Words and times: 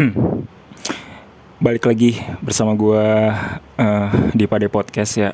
Balik 1.64 1.84
lagi 1.84 2.16
bersama 2.40 2.72
gue 2.72 3.04
uh, 3.80 4.08
di 4.32 4.44
Pade 4.48 4.72
Podcast 4.72 5.12
ya. 5.20 5.30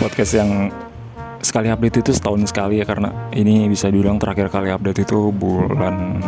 Podcast 0.00 0.32
yang 0.32 0.72
sekali 1.44 1.68
update 1.68 2.00
itu 2.00 2.10
setahun 2.16 2.48
sekali 2.48 2.80
ya 2.80 2.88
karena 2.88 3.12
ini 3.36 3.68
bisa 3.68 3.92
dibilang 3.92 4.16
terakhir 4.16 4.48
kali 4.48 4.72
update 4.72 5.04
itu 5.04 5.28
bulan 5.28 6.24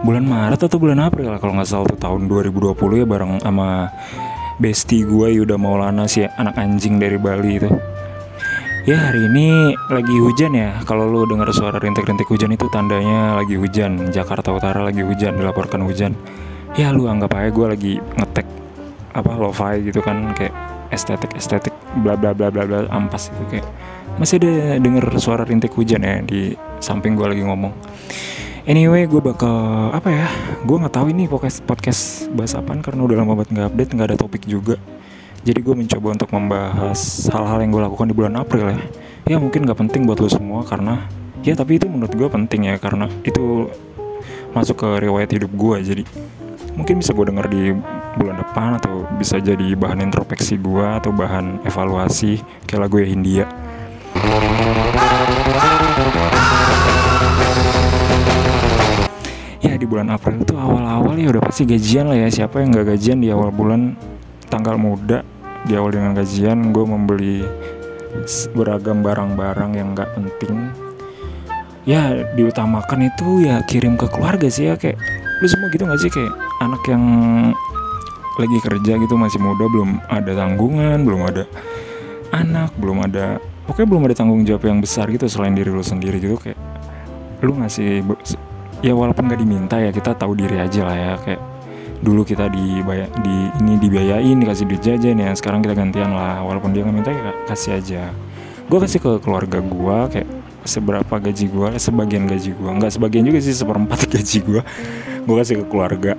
bulan 0.00 0.24
Maret 0.24 0.64
atau 0.64 0.80
bulan 0.80 0.98
April 0.98 1.30
kalau 1.36 1.54
nggak 1.60 1.68
salah 1.68 1.86
tuh 1.92 2.00
tahun 2.00 2.26
2020 2.26 2.74
ya 2.98 3.06
bareng 3.06 3.32
sama 3.44 3.92
bestie 4.62 5.02
gue 5.02 5.42
Yuda 5.42 5.58
Maulana 5.58 6.06
sih 6.06 6.22
anak 6.38 6.54
anjing 6.54 7.02
dari 7.02 7.18
Bali 7.18 7.58
itu. 7.58 7.66
Ya 8.86 9.10
hari 9.10 9.26
ini 9.26 9.74
lagi 9.90 10.14
hujan 10.22 10.54
ya. 10.54 10.78
Kalau 10.86 11.10
lu 11.10 11.26
dengar 11.26 11.50
suara 11.50 11.82
rintik-rintik 11.82 12.30
hujan 12.30 12.54
itu 12.54 12.70
tandanya 12.70 13.34
lagi 13.34 13.58
hujan. 13.58 14.14
Jakarta 14.14 14.54
Utara 14.54 14.82
lagi 14.86 15.02
hujan, 15.02 15.34
dilaporkan 15.38 15.82
hujan. 15.82 16.14
Ya 16.78 16.94
lu 16.94 17.10
anggap 17.10 17.34
aja 17.34 17.50
gue 17.50 17.66
lagi 17.66 17.92
ngetek 17.98 18.46
apa 19.12 19.30
lo-fi 19.36 19.82
gitu 19.86 20.00
kan 20.00 20.32
kayak 20.32 20.54
estetik 20.88 21.36
estetik 21.36 21.74
bla 22.00 22.16
bla 22.16 22.32
bla 22.32 22.48
bla 22.48 22.64
bla 22.64 22.88
ampas 22.88 23.28
itu 23.28 23.44
kayak 23.52 23.66
masih 24.16 24.40
ada 24.40 24.80
denger 24.80 25.04
suara 25.20 25.44
rintik 25.44 25.76
hujan 25.76 26.00
ya 26.00 26.24
di 26.24 26.56
samping 26.78 27.18
gue 27.18 27.26
lagi 27.26 27.42
ngomong. 27.42 27.74
Anyway, 28.62 29.10
gue 29.10 29.18
bakal 29.18 29.90
apa 29.90 30.06
ya? 30.06 30.30
Gue 30.62 30.78
nggak 30.78 30.94
tahu 30.94 31.10
ini 31.10 31.26
podcast 31.26 31.66
podcast 31.66 32.30
bahas 32.30 32.54
apaan 32.54 32.78
karena 32.78 33.02
udah 33.02 33.16
lama 33.18 33.34
banget 33.34 33.58
nggak 33.58 33.66
update, 33.74 33.90
nggak 33.90 34.08
ada 34.14 34.16
topik 34.22 34.46
juga. 34.46 34.78
Jadi 35.42 35.58
gue 35.66 35.74
mencoba 35.74 36.14
untuk 36.14 36.30
membahas 36.30 37.26
hal-hal 37.26 37.58
yang 37.58 37.74
gue 37.74 37.82
lakukan 37.82 38.06
di 38.06 38.14
bulan 38.14 38.38
April 38.38 38.70
ya. 38.70 38.78
Ya 39.26 39.36
mungkin 39.42 39.66
nggak 39.66 39.82
penting 39.82 40.06
buat 40.06 40.22
lo 40.22 40.30
semua 40.30 40.62
karena 40.62 41.10
ya 41.42 41.58
tapi 41.58 41.82
itu 41.82 41.90
menurut 41.90 42.14
gue 42.14 42.28
penting 42.30 42.70
ya 42.70 42.78
karena 42.78 43.10
itu 43.26 43.66
masuk 44.54 44.78
ke 44.78 44.88
riwayat 45.10 45.34
hidup 45.34 45.50
gue 45.50 45.76
jadi 45.82 46.02
mungkin 46.78 47.02
bisa 47.02 47.10
gue 47.10 47.34
denger 47.34 47.46
di 47.50 47.74
bulan 48.14 48.46
depan 48.46 48.78
atau 48.78 49.10
bisa 49.18 49.42
jadi 49.42 49.74
bahan 49.74 50.06
introspeksi 50.06 50.62
gue 50.62 50.86
atau 51.02 51.10
bahan 51.10 51.66
evaluasi 51.66 52.38
kayak 52.70 52.86
lagu 52.86 53.02
ya 53.02 53.10
Hindia. 53.10 53.46
Di 59.82 59.86
bulan 59.90 60.14
April 60.14 60.46
itu 60.46 60.54
awal-awal 60.54 61.18
ya 61.18 61.34
udah 61.34 61.42
pasti 61.42 61.66
gajian 61.66 62.06
lah 62.06 62.14
ya. 62.14 62.30
Siapa 62.30 62.62
yang 62.62 62.70
nggak 62.70 62.94
gajian 62.94 63.18
di 63.18 63.34
awal 63.34 63.50
bulan 63.50 63.98
tanggal 64.46 64.78
muda 64.78 65.26
di 65.66 65.74
awal 65.74 65.90
dengan 65.90 66.14
gajian 66.14 66.70
gue 66.70 66.84
membeli 66.86 67.42
beragam 68.54 69.02
barang-barang 69.02 69.74
yang 69.74 69.98
nggak 69.98 70.06
penting. 70.14 70.70
Ya 71.82 72.14
diutamakan 72.38 73.10
itu 73.10 73.42
ya 73.42 73.58
kirim 73.66 73.98
ke 73.98 74.06
keluarga 74.06 74.46
sih 74.46 74.70
ya 74.70 74.78
kayak 74.78 75.02
lu 75.42 75.50
semua 75.50 75.66
gitu 75.74 75.82
gak 75.82 75.98
sih? 75.98 76.10
Kayak 76.14 76.30
anak 76.62 76.82
yang 76.86 77.04
lagi 78.38 78.58
kerja 78.64 78.92
gitu 78.96 79.14
masih 79.18 79.42
muda 79.42 79.66
belum 79.68 80.00
ada 80.08 80.32
tanggungan 80.32 81.04
belum 81.04 81.20
ada 81.28 81.44
anak 82.32 82.72
belum 82.80 83.04
ada 83.04 83.36
pokoknya 83.68 83.88
belum 83.92 84.02
ada 84.08 84.14
tanggung 84.16 84.40
jawab 84.48 84.64
yang 84.64 84.80
besar 84.80 85.04
gitu 85.12 85.28
selain 85.28 85.52
diri 85.52 85.68
lu 85.68 85.84
sendiri 85.84 86.16
gitu 86.16 86.40
kayak 86.40 86.56
lu 87.44 87.60
ngasih 87.60 88.00
ya 88.82 88.92
walaupun 88.92 89.30
gak 89.30 89.40
diminta 89.40 89.78
ya 89.78 89.94
kita 89.94 90.18
tahu 90.18 90.34
diri 90.34 90.58
aja 90.58 90.82
lah 90.82 90.96
ya 90.98 91.12
kayak 91.22 91.42
dulu 92.02 92.26
kita 92.26 92.50
dibayar 92.50 93.06
di 93.22 93.46
ini 93.62 93.78
dibiayain 93.78 94.34
dikasih 94.42 94.66
duit 94.66 94.82
jajan 94.82 95.22
ya 95.22 95.30
sekarang 95.38 95.62
kita 95.62 95.78
gantian 95.78 96.10
lah. 96.10 96.42
Walaupun 96.42 96.74
dia 96.74 96.82
nggak 96.82 96.96
minta 96.98 97.10
ya 97.14 97.30
kasih 97.46 97.78
aja. 97.78 98.02
Gue 98.66 98.78
kasih 98.82 98.98
ke 98.98 99.10
keluarga 99.22 99.62
gue 99.62 99.98
kayak 100.10 100.28
seberapa 100.66 101.14
gaji 101.18 101.46
gue 101.50 101.68
sebagian 101.78 102.26
gaji 102.26 102.54
gue 102.54 102.70
nggak 102.70 102.92
sebagian 102.94 103.26
juga 103.26 103.38
sih 103.42 103.54
seperempat 103.54 104.06
gaji 104.18 104.38
gue 104.42 104.62
gue 105.22 105.36
kasih 105.38 105.62
ke 105.62 105.64
keluarga. 105.70 106.12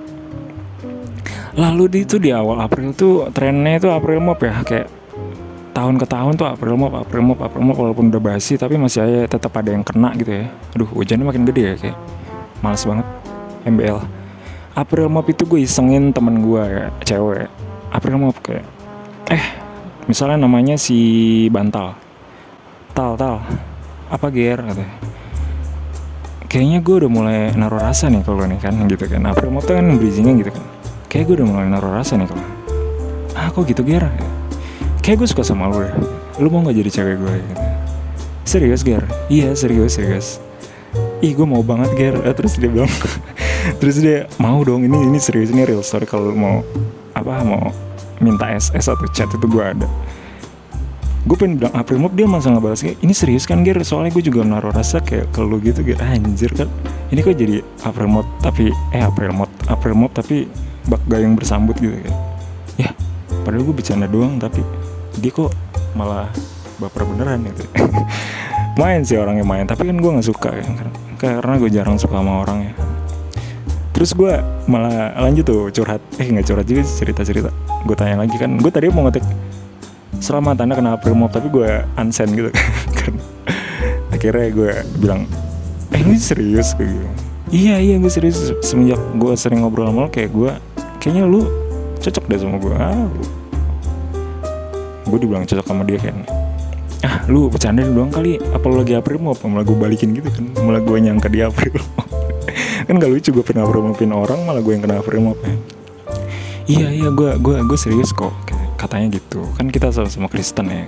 Lalu 1.54 1.84
di 1.86 1.98
itu 2.02 2.16
di 2.18 2.34
awal 2.34 2.64
April 2.64 2.96
tuh 2.96 3.30
trennya 3.30 3.78
itu 3.78 3.88
April 3.92 4.18
Mop 4.24 4.40
ya 4.42 4.64
kayak 4.64 4.88
tahun 5.76 6.00
ke 6.00 6.06
tahun 6.08 6.32
tuh 6.40 6.48
April 6.48 6.80
Mop 6.80 6.96
April 6.96 7.22
Mop 7.22 7.38
April 7.44 7.62
Mop 7.62 7.76
walaupun 7.76 8.08
udah 8.08 8.22
basi 8.24 8.56
tapi 8.56 8.80
masih 8.80 9.04
aja 9.04 9.36
tetap 9.36 9.52
ada 9.52 9.68
yang 9.68 9.84
kena 9.84 10.16
gitu 10.16 10.32
ya. 10.32 10.48
Aduh 10.72 10.88
hujannya 10.88 11.28
makin 11.28 11.44
gede 11.44 11.62
ya 11.62 11.76
kayak 11.76 11.98
males 12.64 12.88
banget. 12.88 13.04
MBL 13.68 14.00
April 14.74 15.06
Mop 15.12 15.28
itu 15.28 15.44
gue 15.44 15.60
isengin 15.60 16.10
temen 16.16 16.40
gue 16.40 16.62
ya 16.64 16.88
cewek. 17.04 17.52
April 17.92 18.16
Mop 18.16 18.40
kayak 18.40 18.64
eh 19.28 19.44
misalnya 20.08 20.40
namanya 20.48 20.80
si 20.80 20.96
Bantal. 21.52 21.92
Tal 22.96 23.20
Tal 23.20 23.44
apa 24.08 24.26
ger? 24.32 24.64
katanya. 24.64 24.96
Kayaknya 26.48 26.78
gue 26.80 26.94
udah 27.04 27.10
mulai 27.10 27.38
naruh 27.52 27.82
rasa 27.82 28.08
nih 28.08 28.24
kalau 28.24 28.48
nih 28.48 28.58
kan 28.58 28.74
gitu 28.88 29.04
kan. 29.04 29.22
April 29.28 29.52
Mop 29.52 29.68
tuh 29.68 29.76
kan 29.76 29.84
bridgingnya 30.00 30.34
gitu 30.40 30.50
kan. 30.56 30.64
Kayak 31.12 31.24
gue 31.28 31.34
udah 31.44 31.48
mulai 31.52 31.66
naruh 31.68 31.92
rasa 31.94 32.16
nih 32.16 32.26
kalau 32.26 32.46
ah 33.38 33.46
kok 33.52 33.62
gitu 33.68 33.84
ger? 33.84 34.08
Kayak 35.04 35.22
gue 35.22 35.28
suka 35.30 35.44
sama 35.44 35.68
lu 35.68 35.84
ya. 35.84 35.94
Lu 36.42 36.50
mau 36.50 36.66
gak 36.66 36.74
jadi 36.74 36.90
cewek 36.90 37.16
gue? 37.20 37.34
gitu. 37.38 37.62
serius 38.42 38.82
ger? 38.82 39.06
Iya 39.30 39.54
serius 39.54 39.94
serius 39.94 40.42
ih 41.24 41.32
gue 41.32 41.46
mau 41.48 41.64
banget 41.64 41.90
ger. 41.96 42.14
Eh, 42.20 42.34
terus 42.36 42.60
dia 42.60 42.68
bilang 42.68 42.92
terus 43.80 43.96
dia 43.96 44.28
mau 44.36 44.60
dong 44.60 44.84
ini 44.84 45.08
ini 45.08 45.16
serius 45.16 45.48
ini 45.48 45.64
real 45.64 45.80
story 45.80 46.04
kalau 46.04 46.36
mau 46.36 46.60
apa 47.16 47.40
mau 47.40 47.72
minta 48.20 48.52
SS 48.52 48.92
atau 48.92 49.08
chat 49.16 49.32
itu 49.32 49.46
gue 49.48 49.64
ada. 49.64 49.88
Gue 51.24 51.40
pengen 51.40 51.56
bilang 51.56 51.72
April 51.72 52.04
Mop 52.04 52.12
dia 52.12 52.28
masa 52.28 52.52
ngebalas 52.52 52.84
kayak 52.84 53.00
ini 53.00 53.16
serius 53.16 53.48
kan 53.48 53.64
Ger? 53.64 53.80
Soalnya 53.80 54.12
gue 54.12 54.20
juga 54.28 54.44
naruh 54.44 54.76
rasa 54.76 55.00
kayak 55.00 55.32
ke 55.32 55.40
lu 55.40 55.56
gitu 55.64 55.80
Ger. 55.80 55.96
Anjir 56.04 56.52
kan? 56.52 56.68
Ini 57.08 57.24
kok 57.24 57.32
jadi 57.32 57.64
April 57.88 58.08
Mop 58.12 58.28
tapi 58.44 58.68
eh 58.92 59.00
April 59.00 59.32
Mop 59.32 59.48
April 59.72 59.96
Mop 59.96 60.12
tapi 60.12 60.44
bak 60.84 61.00
gayung 61.08 61.32
bersambut 61.32 61.80
gitu 61.80 61.96
ya 61.96 62.12
padahal 63.44 63.62
gue 63.68 63.76
bercanda 63.76 64.08
doang 64.08 64.40
tapi 64.40 64.64
dia 65.20 65.30
kok 65.30 65.52
malah 65.92 66.32
baper 66.80 67.04
beneran 67.06 67.44
gitu 67.44 67.62
main 68.74 69.00
sih 69.06 69.18
orangnya 69.18 69.46
main 69.46 69.64
tapi 69.66 69.86
kan 69.86 69.96
gue 69.98 70.10
nggak 70.10 70.26
suka 70.26 70.50
ya. 70.54 70.66
Karena 71.18 71.54
gue 71.56 71.70
jarang 71.70 71.96
suka 71.96 72.18
sama 72.18 72.42
orang 72.42 72.70
ya. 72.70 72.72
Terus 73.94 74.10
gue 74.12 74.32
malah 74.66 75.14
lanjut 75.22 75.44
tuh 75.46 75.70
curhat. 75.70 76.02
Eh 76.18 76.26
nggak 76.26 76.46
curhat 76.50 76.66
juga 76.66 76.82
cerita 76.82 77.22
cerita 77.22 77.50
gue 77.84 77.92
tanya 77.92 78.24
lagi 78.24 78.40
kan 78.40 78.48
gue 78.56 78.72
tadi 78.72 78.88
mau 78.88 79.04
ngetik 79.04 79.20
selamat 80.16 80.64
anda 80.64 80.72
kena 80.72 80.96
April 80.96 81.20
Mop 81.20 81.36
tapi 81.36 81.52
gue 81.52 81.84
unsend 82.00 82.32
gitu 82.32 82.48
kan. 82.96 83.12
Akhirnya 84.16 84.48
gue 84.48 84.72
bilang 84.96 85.28
eh 85.92 86.00
ini 86.00 86.16
serius? 86.16 86.72
Kayak 86.72 86.96
gitu 86.96 87.08
iya 87.52 87.76
iya 87.76 88.00
gue 88.00 88.08
serius. 88.08 88.56
Semenjak 88.64 88.98
gue 89.20 89.32
sering 89.36 89.60
ngobrol 89.60 89.92
sama 89.92 90.08
lo 90.08 90.10
kayak 90.10 90.32
gue 90.32 90.52
kayaknya 90.96 91.28
lu 91.28 91.44
cocok 92.00 92.24
deh 92.32 92.40
sama 92.40 92.56
gue 92.56 92.74
ah, 92.76 93.08
gue 95.04 95.18
dibilang 95.20 95.44
cocok 95.44 95.66
sama 95.68 95.84
dia 95.84 96.00
kan 96.00 96.24
ah 97.04 97.20
lu 97.28 97.52
bercanda 97.52 97.84
doang 97.84 98.08
kali. 98.08 98.40
Apa 98.40 98.64
lu 98.72 98.80
lagi 98.80 98.96
April 98.96 99.20
Mop 99.20 99.38
malah 99.44 99.62
gue 99.62 99.76
balikin 99.76 100.16
gitu 100.16 100.32
kan. 100.32 100.44
Malah 100.64 100.80
gue 100.80 100.96
nyangka 100.96 101.28
dia 101.28 101.52
April. 101.52 101.76
Kan 102.88 103.00
gak 103.00 103.12
lucu 103.12 103.32
gue 103.32 103.44
pernah 103.44 103.64
April 103.64 103.92
orang 104.12 104.44
malah 104.44 104.60
gue 104.60 104.72
yang 104.72 104.84
kena 104.84 105.00
April 105.00 105.20
Mop 105.24 105.40
ya 105.40 105.56
iya 106.64 106.88
iya 106.88 107.08
gue 107.12 107.30
gue 107.40 107.56
gue 107.64 107.78
serius 107.78 108.12
kok. 108.12 108.32
Katanya 108.80 109.16
gitu. 109.16 109.44
Kan 109.56 109.72
kita 109.72 109.92
sama-sama 109.92 110.28
Kristen 110.28 110.68
ya. 110.68 110.84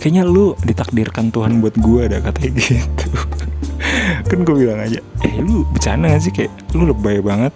Kayaknya 0.00 0.22
lu 0.24 0.56
ditakdirkan 0.64 1.28
Tuhan 1.32 1.60
buat 1.60 1.76
gue 1.76 2.00
ada 2.08 2.18
katanya 2.24 2.52
gitu. 2.60 3.08
Kan 4.30 4.38
gue 4.44 4.54
bilang 4.56 4.80
aja 4.80 5.00
eh 5.24 5.34
lu 5.40 5.64
bercanda 5.68 6.12
gak 6.12 6.22
sih? 6.24 6.32
Kayak 6.32 6.52
lu 6.76 6.88
lebay 6.88 7.20
banget. 7.20 7.52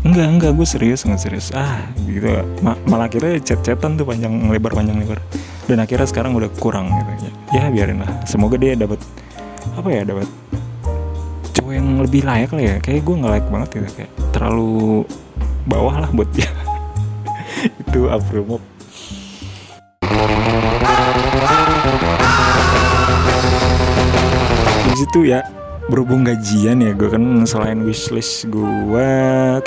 Enggak 0.00 0.26
enggak 0.32 0.52
gue 0.56 0.66
serius 0.66 1.04
nggak 1.04 1.20
serius. 1.20 1.52
Ah 1.52 1.84
gitu. 2.08 2.30
Ma 2.64 2.78
malah 2.88 3.10
akhirnya 3.10 3.38
chat-chatan 3.42 3.98
tuh 3.98 4.06
panjang 4.06 4.32
lebar 4.48 4.72
panjang 4.74 4.98
lebar 4.98 5.20
dan 5.70 5.78
akhirnya 5.86 6.10
sekarang 6.10 6.34
udah 6.34 6.50
kurang 6.58 6.90
gitu 6.90 7.30
ya. 7.54 7.70
Biarin 7.70 8.02
lah 8.02 8.10
semoga 8.26 8.58
dia 8.58 8.74
dapat 8.74 8.98
apa 9.78 9.86
ya 9.86 10.02
dapat 10.02 10.26
cowok 11.54 11.72
yang 11.78 12.02
lebih 12.02 12.26
layak 12.26 12.50
lah 12.50 12.62
ya. 12.62 12.76
Kayak 12.82 13.06
gue 13.06 13.14
nggak 13.22 13.32
layak 13.38 13.46
banget 13.46 13.68
gitu 13.78 13.88
kayak 14.02 14.12
terlalu 14.34 15.06
bawah 15.70 16.02
lah 16.02 16.10
buat 16.10 16.26
dia. 16.34 16.50
Itu 17.86 18.10
April 18.10 18.42
Mop 18.50 18.62
di 24.90 24.94
situ 24.98 25.20
ya 25.30 25.40
berhubung 25.86 26.22
gajian 26.26 26.82
ya 26.82 26.92
gue 26.94 27.08
kan 27.10 27.22
selain 27.46 27.82
wishlist 27.82 28.46
gue 28.50 29.10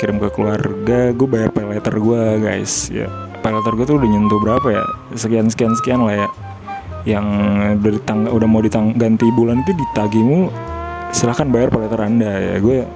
kirim 0.00 0.16
ke 0.20 0.28
keluarga 0.32 1.12
gue 1.12 1.28
bayar 1.28 1.50
pay 1.52 1.64
letter 1.64 1.96
gue 2.00 2.22
guys 2.40 2.88
ya 2.92 3.08
pay 3.44 3.52
letter 3.52 3.76
gue 3.76 3.84
tuh 3.84 3.96
udah 4.00 4.08
nyentuh 4.08 4.40
berapa 4.40 4.68
ya? 4.72 4.84
Sekian 5.12 5.52
sekian 5.52 5.76
sekian 5.76 6.00
lah 6.00 6.24
ya. 6.24 6.28
Yang 7.04 7.26
udah 7.84 7.92
ditang 8.00 8.20
udah 8.32 8.48
mau 8.48 8.64
ditang 8.64 8.96
ganti 8.96 9.28
bulan 9.28 9.60
itu 9.60 9.76
ditagihmu 9.76 10.48
silahkan 11.12 11.44
bayar 11.52 11.68
pay 11.68 11.84
letter 11.84 12.00
anda 12.00 12.32
ya. 12.32 12.56
Gue 12.64 12.88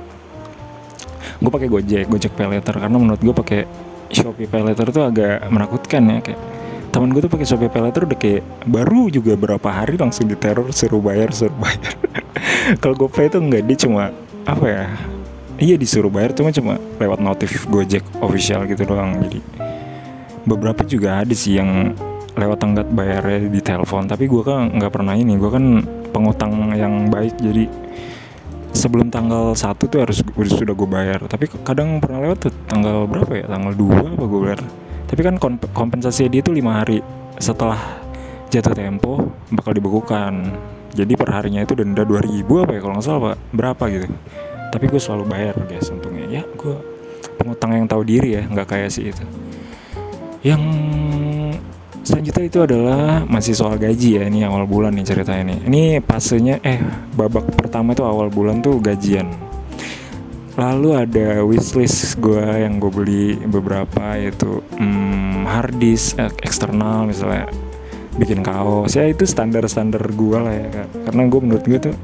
gue 1.38 1.50
pakai 1.52 1.68
gojek 1.68 2.08
gojek 2.08 2.32
pay 2.32 2.48
letter 2.48 2.72
karena 2.72 2.96
menurut 2.96 3.20
gue 3.20 3.34
pakai 3.36 3.60
shopee 4.08 4.48
pay 4.48 4.64
letter 4.64 4.88
tuh 4.88 5.04
agak 5.04 5.44
menakutkan 5.52 6.08
ya 6.08 6.18
kayak 6.24 6.40
teman 6.88 7.12
gue 7.12 7.20
tuh 7.20 7.32
pakai 7.32 7.46
Shopee 7.46 7.68
Pay 7.68 7.82
Later 7.84 8.08
udah 8.08 8.18
kayak 8.18 8.42
baru 8.64 9.12
juga 9.12 9.36
berapa 9.36 9.68
hari 9.68 10.00
langsung 10.00 10.26
diteror 10.26 10.72
suruh 10.72 10.98
bayar 10.98 11.30
suruh 11.36 11.54
bayar. 11.60 11.94
Kalau 12.82 12.96
GoPay 12.96 13.28
itu 13.28 13.38
enggak 13.38 13.62
dia 13.68 13.76
cuma 13.86 14.10
apa 14.48 14.66
ya 14.66 14.84
iya 15.60 15.76
disuruh 15.76 16.08
bayar 16.08 16.32
cuma 16.32 16.48
cuma 16.48 16.80
lewat 16.96 17.20
notif 17.20 17.68
Gojek 17.68 18.02
official 18.24 18.64
gitu 18.64 18.88
doang. 18.88 19.20
Jadi 19.20 19.38
beberapa 20.48 20.80
juga 20.88 21.20
ada 21.20 21.34
sih 21.36 21.60
yang 21.60 21.92
lewat 22.32 22.58
tenggat 22.58 22.88
bayarnya 22.88 23.52
di 23.52 23.60
telepon. 23.60 24.08
Tapi 24.08 24.24
gue 24.24 24.42
kan 24.42 24.72
nggak 24.72 24.92
pernah 24.94 25.12
ini 25.12 25.36
gue 25.36 25.50
kan 25.52 25.84
pengutang 26.10 26.72
yang 26.72 27.12
baik. 27.12 27.36
Jadi 27.36 27.68
sebelum 28.72 29.12
tanggal 29.12 29.52
satu 29.52 29.84
tuh 29.86 30.08
harus 30.08 30.24
sudah 30.32 30.72
gue 30.72 30.88
bayar. 30.88 31.20
Tapi 31.28 31.52
kadang 31.60 32.00
pernah 32.00 32.24
lewat 32.24 32.48
tuh 32.48 32.52
tanggal 32.64 33.04
berapa 33.04 33.32
ya? 33.36 33.46
Tanggal 33.46 33.72
2 33.76 34.16
apa 34.16 34.24
gue 34.24 34.40
bayar. 34.40 34.60
Tapi 35.08 35.20
kan 35.20 35.34
kompensasi 35.76 36.32
dia 36.32 36.40
tuh 36.40 36.56
lima 36.56 36.80
hari. 36.80 37.04
Setelah 37.36 37.78
jatuh 38.48 38.72
tempo 38.72 39.28
bakal 39.52 39.76
dibekukan 39.76 40.56
jadi 40.96 41.14
perharinya 41.20 41.62
itu 41.62 41.76
denda 41.76 42.00
2000 42.00 42.48
apa 42.48 42.72
ya 42.72 42.80
kalau 42.80 42.94
nggak 42.96 43.06
salah 43.06 43.20
pak. 43.32 43.36
Berapa 43.52 43.84
gitu. 43.92 44.06
Tapi 44.68 44.84
gue 44.88 45.00
selalu 45.00 45.24
bayar 45.28 45.54
guys 45.68 45.90
untungnya. 45.92 46.26
Ya 46.28 46.42
gue 46.44 46.76
pengutang 47.38 47.70
yang 47.70 47.86
tahu 47.86 48.02
diri 48.02 48.34
ya 48.34 48.42
nggak 48.46 48.66
kayak 48.66 48.90
sih 48.90 49.14
itu 49.14 49.22
yang 50.48 50.62
selanjutnya 52.00 52.44
itu 52.48 52.58
adalah 52.64 53.28
masih 53.28 53.52
soal 53.52 53.76
gaji 53.76 54.16
ya 54.16 54.22
ini 54.32 54.40
awal 54.48 54.64
bulan 54.64 54.96
nih 54.96 55.04
ceritanya 55.04 55.52
nih. 55.52 55.58
Ini 55.68 55.82
pasenya 56.00 56.56
eh 56.64 56.80
babak 57.12 57.52
pertama 57.52 57.92
itu 57.92 58.00
awal 58.00 58.32
bulan 58.32 58.64
tuh 58.64 58.80
gajian. 58.80 59.28
Lalu 60.58 60.90
ada 60.96 61.44
wishlist 61.46 62.18
gue 62.18 62.42
yang 62.42 62.82
gue 62.82 62.90
beli 62.90 63.38
beberapa 63.46 64.18
yaitu 64.18 64.64
hmm, 64.80 65.46
hard 65.46 65.76
disk 65.78 66.18
eksternal 66.42 67.06
misalnya 67.06 67.46
bikin 68.18 68.42
kaos. 68.42 68.96
Ya 68.96 69.06
itu 69.06 69.22
standar 69.28 69.68
standar 69.68 70.02
gue 70.02 70.38
lah 70.40 70.54
ya 70.56 70.88
karena 71.06 71.22
gue 71.28 71.40
menurut 71.44 71.64
gue 71.68 71.78
tuh 71.92 71.94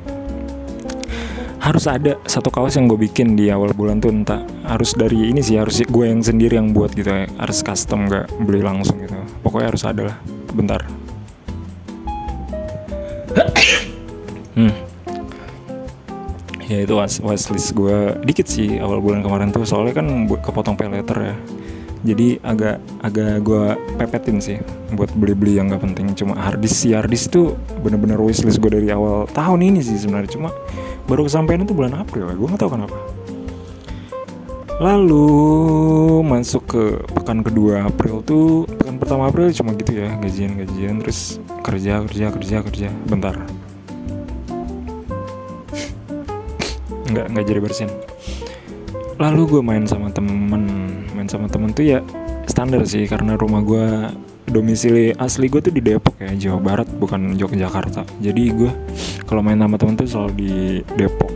harus 1.64 1.88
ada 1.88 2.20
satu 2.28 2.52
kaos 2.52 2.76
yang 2.76 2.92
gue 2.92 3.08
bikin 3.08 3.40
di 3.40 3.48
awal 3.48 3.72
bulan 3.72 3.96
tuh 3.96 4.12
entah 4.12 4.44
harus 4.68 4.92
dari 4.92 5.32
ini 5.32 5.40
sih 5.40 5.56
harus 5.56 5.80
gue 5.80 6.04
yang 6.04 6.20
sendiri 6.20 6.60
yang 6.60 6.76
buat 6.76 6.92
gitu 6.92 7.08
ya 7.08 7.24
harus 7.40 7.64
custom 7.64 8.04
gak 8.04 8.28
beli 8.44 8.60
langsung 8.60 9.00
gitu. 9.00 9.16
Pokoknya 9.40 9.72
harus 9.72 9.82
ada 9.88 10.02
lah 10.12 10.16
bentar. 10.52 10.84
Hmm. 14.54 14.70
ya 16.70 16.86
itu 16.86 16.94
wishlist 17.26 17.74
gue 17.74 18.22
dikit 18.22 18.46
sih 18.46 18.78
awal 18.78 19.02
bulan 19.02 19.26
kemarin 19.26 19.50
tuh 19.50 19.66
soalnya 19.66 19.98
kan 19.98 20.06
kepotong 20.28 20.76
pay 20.76 20.92
letter 20.92 21.32
ya. 21.32 21.36
Jadi 22.04 22.36
agak 22.44 22.84
agak 23.00 23.40
gue 23.40 23.64
pepetin 23.96 24.36
sih 24.36 24.60
buat 24.92 25.08
beli-beli 25.16 25.56
yang 25.56 25.72
gak 25.72 25.80
penting. 25.80 26.12
Cuma 26.12 26.36
harddisk 26.36 26.76
si 26.76 26.92
harddisk 26.92 27.32
tuh 27.32 27.56
bener-bener 27.80 28.20
wishlist 28.20 28.60
gue 28.60 28.68
dari 28.68 28.92
awal 28.92 29.24
tahun 29.32 29.64
ini 29.64 29.80
sih 29.80 29.96
sebenarnya. 29.96 30.36
Cuma 30.36 30.52
baru 31.04 31.28
kesampaian 31.28 31.62
itu 31.64 31.76
bulan 31.76 32.00
April 32.00 32.32
ya 32.32 32.34
gue 32.36 32.48
gak 32.48 32.60
tahu 32.60 32.72
kenapa. 32.76 32.98
Lalu 34.82 35.28
masuk 36.26 36.66
ke 36.66 36.82
pekan 37.14 37.46
kedua 37.46 37.86
April 37.86 38.26
tuh 38.26 38.66
pekan 38.66 38.98
pertama 38.98 39.30
April 39.30 39.54
cuma 39.54 39.70
gitu 39.78 40.02
ya 40.02 40.18
gajian 40.18 40.58
gajian 40.58 40.98
terus 40.98 41.38
kerja 41.62 42.02
kerja 42.10 42.26
kerja 42.34 42.56
kerja 42.66 42.88
bentar. 43.06 43.38
Nggak 47.06 47.26
nggak 47.30 47.44
jadi 47.46 47.60
bersin. 47.62 47.90
Lalu 49.14 49.42
gue 49.46 49.62
main 49.62 49.86
sama 49.86 50.10
temen 50.10 50.50
main 51.14 51.28
sama 51.30 51.46
temen 51.46 51.70
tuh 51.70 51.86
ya 51.86 52.02
standar 52.50 52.82
sih 52.82 53.06
karena 53.06 53.38
rumah 53.38 53.62
gue 53.62 53.86
domisili 54.48 55.12
asli 55.16 55.48
gue 55.48 55.60
tuh 55.60 55.72
di 55.72 55.80
Depok 55.80 56.20
ya 56.20 56.30
Jawa 56.36 56.58
Barat 56.60 56.88
bukan 56.88 57.34
Yogyakarta. 57.36 58.04
Jadi 58.20 58.42
gue 58.52 58.72
kalau 59.24 59.40
main 59.40 59.58
sama 59.58 59.76
temen 59.80 59.94
tuh 59.96 60.06
selalu 60.08 60.32
di 60.36 60.52
Depok. 60.96 61.32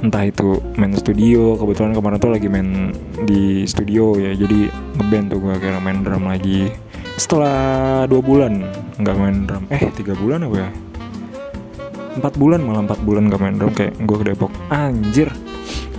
Entah 0.00 0.24
itu 0.24 0.56
main 0.80 0.96
studio 0.96 1.60
kebetulan 1.60 1.92
kemarin 1.92 2.18
tuh 2.22 2.32
lagi 2.32 2.48
main 2.48 2.94
di 3.28 3.68
studio 3.68 4.16
ya 4.16 4.32
jadi 4.32 4.72
ngeband 4.96 5.26
tuh 5.28 5.38
gue 5.42 5.54
kira 5.60 5.78
main 5.82 6.00
drum 6.00 6.24
lagi. 6.24 6.72
Setelah 7.20 8.08
dua 8.08 8.22
bulan 8.24 8.64
nggak 8.96 9.16
main 9.18 9.36
drum. 9.44 9.64
Eh 9.68 9.92
tiga 9.92 10.16
bulan 10.16 10.46
apa 10.48 10.56
ya? 10.56 10.70
Empat 12.10 12.34
bulan 12.34 12.60
malah 12.66 12.82
empat 12.82 13.00
bulan 13.06 13.30
gak 13.30 13.38
main 13.38 13.54
drum 13.54 13.70
kayak 13.70 13.94
gue 14.02 14.16
ke 14.18 14.24
Depok. 14.34 14.50
Anjir. 14.66 15.30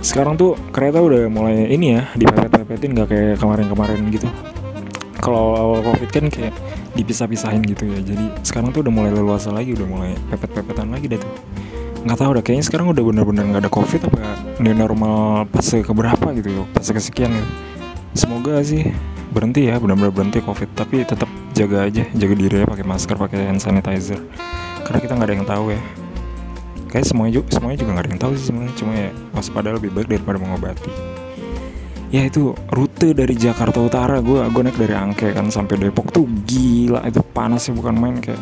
Sekarang 0.04 0.36
tuh 0.36 0.58
kereta 0.74 1.00
udah 1.00 1.30
mulai 1.32 1.72
ini 1.72 1.96
ya 1.96 2.10
dipepet-pepetin 2.18 2.92
gak 2.92 3.08
kayak 3.08 3.40
kemarin-kemarin 3.40 4.02
gitu 4.12 4.28
kalau 5.22 5.54
awal 5.54 5.80
covid 5.86 6.10
kan 6.10 6.26
kayak 6.26 6.50
dipisah-pisahin 6.98 7.62
gitu 7.62 7.86
ya. 7.86 8.02
Jadi 8.02 8.42
sekarang 8.42 8.74
tuh 8.74 8.82
udah 8.82 8.92
mulai 8.92 9.14
leluasa 9.14 9.54
lagi 9.54 9.78
udah 9.78 9.86
mulai 9.86 10.12
pepet-pepetan 10.34 10.90
lagi 10.90 11.06
deh 11.06 11.22
tuh. 11.22 11.32
Nggak 12.02 12.18
tahu 12.18 12.30
udah 12.34 12.42
kayaknya 12.42 12.64
sekarang 12.66 12.90
udah 12.90 13.02
bener-bener 13.06 13.44
nggak 13.46 13.62
ada 13.62 13.70
covid 13.70 14.02
apa 14.10 14.18
new 14.58 14.74
normal 14.74 15.46
fase 15.54 15.86
keberapa 15.86 16.34
gitu 16.34 16.50
ya 16.50 16.62
fase 16.74 16.90
kesekian 16.90 17.30
gitu 17.30 17.50
semoga 18.12 18.58
sih 18.66 18.90
berhenti 19.30 19.70
ya 19.70 19.78
benar-benar 19.78 20.10
berhenti 20.10 20.42
covid. 20.42 20.66
Tapi 20.74 21.06
tetap 21.06 21.30
jaga 21.54 21.86
aja 21.86 22.02
jaga 22.10 22.34
diri 22.34 22.56
ya 22.58 22.66
pakai 22.66 22.82
masker 22.82 23.14
pakai 23.14 23.46
hand 23.46 23.62
sanitizer. 23.62 24.18
Karena 24.82 24.98
kita 24.98 25.12
nggak 25.14 25.28
ada 25.30 25.34
yang 25.38 25.46
tahu 25.46 25.64
ya. 25.70 25.80
Kayak 26.90 27.06
semuanya 27.08 27.32
juga 27.40 27.46
semuanya 27.54 27.78
juga 27.78 27.90
nggak 27.94 28.04
ada 28.04 28.10
yang 28.10 28.22
tahu 28.26 28.32
sih 28.34 28.44
sebenarnya. 28.50 28.74
Cuma 28.74 28.92
ya 28.98 29.10
waspada 29.30 29.70
lebih 29.70 29.94
baik 29.94 30.10
daripada 30.10 30.42
mengobati 30.42 31.11
ya 32.12 32.28
itu 32.28 32.52
rute 32.68 33.16
dari 33.16 33.32
Jakarta 33.34 33.80
Utara. 33.80 34.20
Gue 34.20 34.44
gue 34.44 34.62
naik 34.62 34.78
dari 34.78 34.94
Angke 34.94 35.32
kan 35.32 35.48
sampai 35.48 35.80
Depok 35.80 36.12
tuh 36.12 36.28
gila. 36.44 37.02
Itu 37.08 37.24
panasnya 37.24 37.72
bukan 37.72 37.96
main 37.96 38.20
kayak 38.20 38.38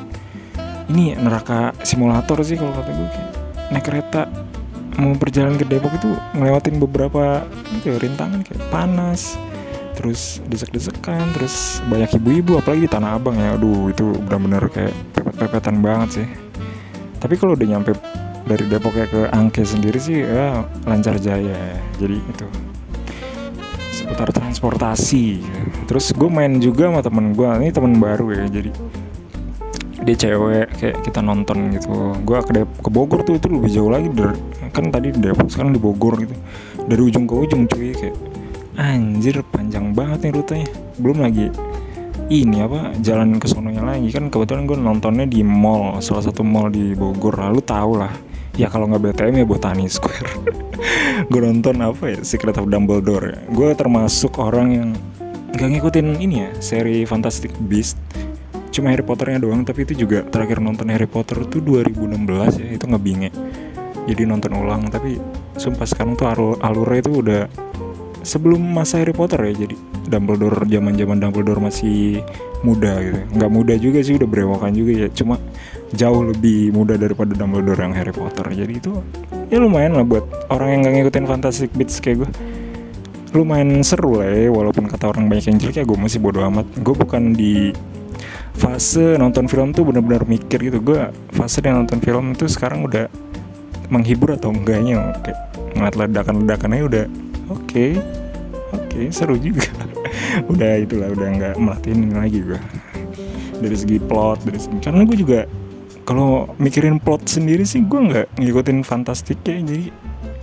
ini 0.91 1.15
neraka 1.15 1.71
simulator 1.87 2.43
sih 2.43 2.59
kalau 2.59 2.75
kata 2.75 2.91
gue 2.91 3.09
naik 3.71 3.87
kereta 3.87 4.27
mau 4.99 5.15
perjalanan 5.15 5.55
ke 5.55 5.65
Depok 5.65 5.95
itu 5.95 6.11
ngelewatin 6.35 6.83
beberapa 6.83 7.47
gitu 7.79 7.95
rintangan 7.95 8.43
kayak 8.43 8.61
panas 8.75 9.39
terus 9.95 10.43
desek-desekan 10.51 11.31
terus 11.37 11.79
banyak 11.87 12.11
ibu-ibu 12.19 12.59
apalagi 12.59 12.89
di 12.89 12.91
Tanah 12.91 13.17
Abang 13.17 13.39
ya. 13.39 13.55
Aduh 13.55 13.95
itu 13.95 14.19
benar-benar 14.27 14.67
kayak 14.67 14.93
pepet-pepetan 15.15 15.79
banget 15.79 16.09
sih. 16.21 16.29
Tapi 17.23 17.39
kalau 17.39 17.55
udah 17.55 17.69
nyampe 17.69 17.95
dari 18.49 18.65
Depok 18.67 18.97
ya 18.99 19.07
ke 19.07 19.31
Angke 19.31 19.63
sendiri 19.63 20.01
sih 20.03 20.27
ya 20.27 20.67
lancar 20.89 21.21
jaya. 21.23 21.79
Jadi 22.01 22.17
itu 22.19 22.70
seputar 24.01 24.33
transportasi. 24.33 25.45
Terus 25.85 26.17
gue 26.17 26.31
main 26.33 26.57
juga 26.57 26.89
sama 26.89 27.05
temen 27.05 27.37
gue 27.37 27.49
ini 27.61 27.69
temen 27.69 28.01
baru 28.01 28.33
ya 28.33 28.45
jadi 28.49 28.73
dia 30.01 30.17
cewek 30.17 30.67
kayak 30.81 30.97
kita 31.05 31.21
nonton 31.21 31.77
gitu. 31.77 32.17
Gue 32.25 32.41
ke 32.41 32.53
Dep 32.57 32.71
ke 32.81 32.89
Bogor 32.89 33.21
tuh 33.21 33.37
itu 33.37 33.53
lebih 33.53 33.69
jauh 33.69 33.93
lagi 33.93 34.09
dari 34.09 34.39
kan 34.73 34.89
tadi 34.89 35.13
di 35.13 35.21
Depok 35.21 35.53
sekarang 35.53 35.77
di 35.77 35.81
Bogor 35.83 36.17
gitu. 36.17 36.33
Dari 36.89 37.01
ujung 37.05 37.29
ke 37.29 37.35
ujung 37.37 37.69
cuy 37.69 37.93
kayak 37.93 38.17
anjir 38.81 39.45
panjang 39.53 39.93
banget 39.93 40.25
nih 40.25 40.33
rutenya. 40.33 40.69
Belum 40.97 41.21
lagi 41.21 41.53
ini 42.31 42.63
apa 42.63 42.97
jalan 43.05 43.37
ke 43.37 43.45
sononya 43.45 43.85
lagi. 43.85 44.09
Kan 44.09 44.33
kebetulan 44.33 44.65
gue 44.65 44.79
nontonnya 44.81 45.29
di 45.29 45.45
mall 45.45 46.01
salah 46.01 46.25
satu 46.25 46.41
mall 46.41 46.73
di 46.73 46.97
Bogor. 46.97 47.37
Lalu 47.37 47.61
tau 47.61 47.93
lah 48.01 48.30
ya 48.57 48.67
kalau 48.71 48.91
nggak 48.91 49.15
BTM 49.15 49.43
ya 49.43 49.47
Botani 49.47 49.87
Square. 49.87 50.31
Gue 51.31 51.41
nonton 51.45 51.77
apa 51.85 52.17
ya? 52.17 52.19
Secret 52.25 52.57
of 52.57 52.67
Dumbledore 52.73 53.37
gue 53.53 53.69
termasuk 53.77 54.41
orang 54.41 54.69
yang 54.73 54.89
gak 55.53 55.69
ngikutin 55.69 56.17
ini 56.17 56.49
ya 56.49 56.51
seri 56.59 57.05
Fantastic 57.05 57.53
Beast. 57.69 58.01
Cuma 58.71 58.95
Harry 58.95 59.05
Potternya 59.05 59.43
doang 59.43 59.67
tapi 59.67 59.85
itu 59.85 60.07
juga 60.07 60.25
terakhir 60.25 60.63
nonton 60.63 60.89
Harry 60.89 61.11
Potter 61.11 61.43
tuh 61.45 61.61
2016 61.61 62.63
ya 62.65 62.69
itu 62.73 62.85
ngebinge. 62.89 63.31
Jadi 64.09 64.23
nonton 64.25 64.57
ulang 64.57 64.89
tapi 64.89 65.21
sumpah 65.61 65.85
sekarang 65.85 66.17
tuh 66.17 66.27
alur 66.33 66.57
alurnya 66.65 67.01
itu 67.05 67.13
udah 67.21 67.43
sebelum 68.25 68.63
masa 68.63 69.05
Harry 69.05 69.13
Potter 69.13 69.41
ya 69.53 69.67
jadi 69.67 69.77
Dumbledore 70.09 70.65
zaman 70.65 70.97
zaman 70.97 71.17
Dumbledore 71.21 71.61
masih 71.61 72.25
muda 72.61 73.01
gitu 73.01 73.21
nggak 73.37 73.51
muda 73.53 73.75
juga 73.77 74.01
sih 74.01 74.17
udah 74.17 74.29
berewokan 74.31 74.73
juga 74.73 75.07
ya. 75.07 75.09
Cuma 75.13 75.37
jauh 75.95 76.23
lebih 76.31 76.71
muda 76.71 76.95
daripada 76.95 77.35
Dumbledore 77.35 77.81
yang 77.83 77.95
Harry 77.95 78.15
Potter. 78.15 78.47
Jadi 78.47 78.73
itu 78.79 78.93
ya 79.51 79.59
lumayan 79.59 79.99
lah 79.99 80.07
buat 80.07 80.23
orang 80.51 80.79
yang 80.79 80.81
nggak 80.87 80.95
ngikutin 81.03 81.27
Fantastic 81.27 81.71
Beasts 81.75 81.99
kayak 81.99 82.27
gue 82.27 82.31
lumayan 83.31 83.83
seru 83.87 84.19
lah 84.19 84.27
ya 84.27 84.51
walaupun 84.51 84.91
kata 84.91 85.15
orang 85.15 85.31
banyak 85.31 85.55
yang 85.55 85.59
jelek 85.63 85.77
ya 85.83 85.85
gue 85.87 85.99
masih 85.99 86.19
bodo 86.23 86.43
amat. 86.47 86.67
Gue 86.83 86.95
bukan 86.95 87.35
di 87.35 87.75
fase 88.55 89.19
nonton 89.19 89.47
film 89.51 89.75
tuh 89.75 89.87
bener-bener 89.87 90.23
mikir 90.27 90.63
gitu. 90.63 90.79
Gue 90.79 91.11
fase 91.35 91.59
dia 91.63 91.75
nonton 91.75 91.99
film 91.99 92.35
tuh 92.39 92.47
sekarang 92.47 92.87
udah 92.87 93.11
menghibur 93.91 94.39
atau 94.39 94.55
enggaknya. 94.55 95.15
Kayak 95.27 95.39
ngeliat 95.75 95.95
ledakan-ledakannya 95.99 96.83
udah 96.87 97.05
oke 97.51 97.67
okay, 97.67 97.91
oke 98.75 98.87
okay, 98.91 99.05
seru 99.11 99.35
juga. 99.39 99.67
Udah 100.47 100.79
itulah 100.79 101.11
udah 101.11 101.27
nggak 101.27 101.55
melatihin 101.59 102.15
lagi 102.15 102.39
gue 102.39 102.61
dari 103.61 103.77
segi 103.77 103.99
plot 104.01 104.47
dari 104.49 104.59
segi 104.59 104.79
karena 104.79 105.03
gue 105.05 105.17
juga 105.19 105.41
kalau 106.05 106.51
mikirin 106.57 106.99
plot 106.99 107.29
sendiri 107.29 107.63
sih 107.63 107.85
gue 107.85 108.01
nggak 108.01 108.27
ngikutin 108.41 108.83
fantastik 108.83 109.41
ya 109.47 109.61
jadi 109.61 109.93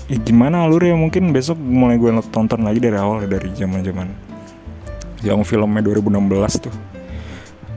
ya 0.08 0.18
gimana 0.24 0.66
alurnya? 0.66 0.96
Mungkin 0.96 1.36
besok 1.36 1.60
mulai 1.60 2.00
gue 2.00 2.12
tonton 2.32 2.64
lagi 2.64 2.80
dari 2.80 2.96
awal 2.96 3.28
dari 3.28 3.52
zaman 3.54 3.84
zaman 3.84 4.08
yang 5.26 5.42
filmnya 5.44 5.82
2016 5.84 6.64
tuh. 6.70 6.76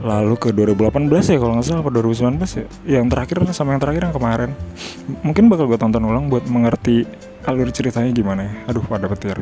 Lalu 0.01 0.33
ke 0.41 0.49
2018 0.49 1.13
ya 1.29 1.37
kalau 1.37 1.53
nggak 1.57 1.65
salah 1.65 1.81
apa 1.85 1.91
2019 1.93 2.41
ya? 2.57 2.65
Yang 3.01 3.05
terakhir 3.13 3.35
sama 3.53 3.77
yang 3.77 3.81
terakhir 3.81 4.01
yang 4.09 4.15
kemarin. 4.15 4.51
Mungkin 5.21 5.45
bakal 5.45 5.69
gue 5.69 5.77
tonton 5.77 6.01
ulang 6.01 6.25
buat 6.25 6.45
mengerti 6.49 7.05
alur 7.45 7.69
ceritanya 7.69 8.09
gimana 8.09 8.49
ya. 8.49 8.53
Aduh 8.73 8.81
pada 8.85 9.05
petir. 9.05 9.37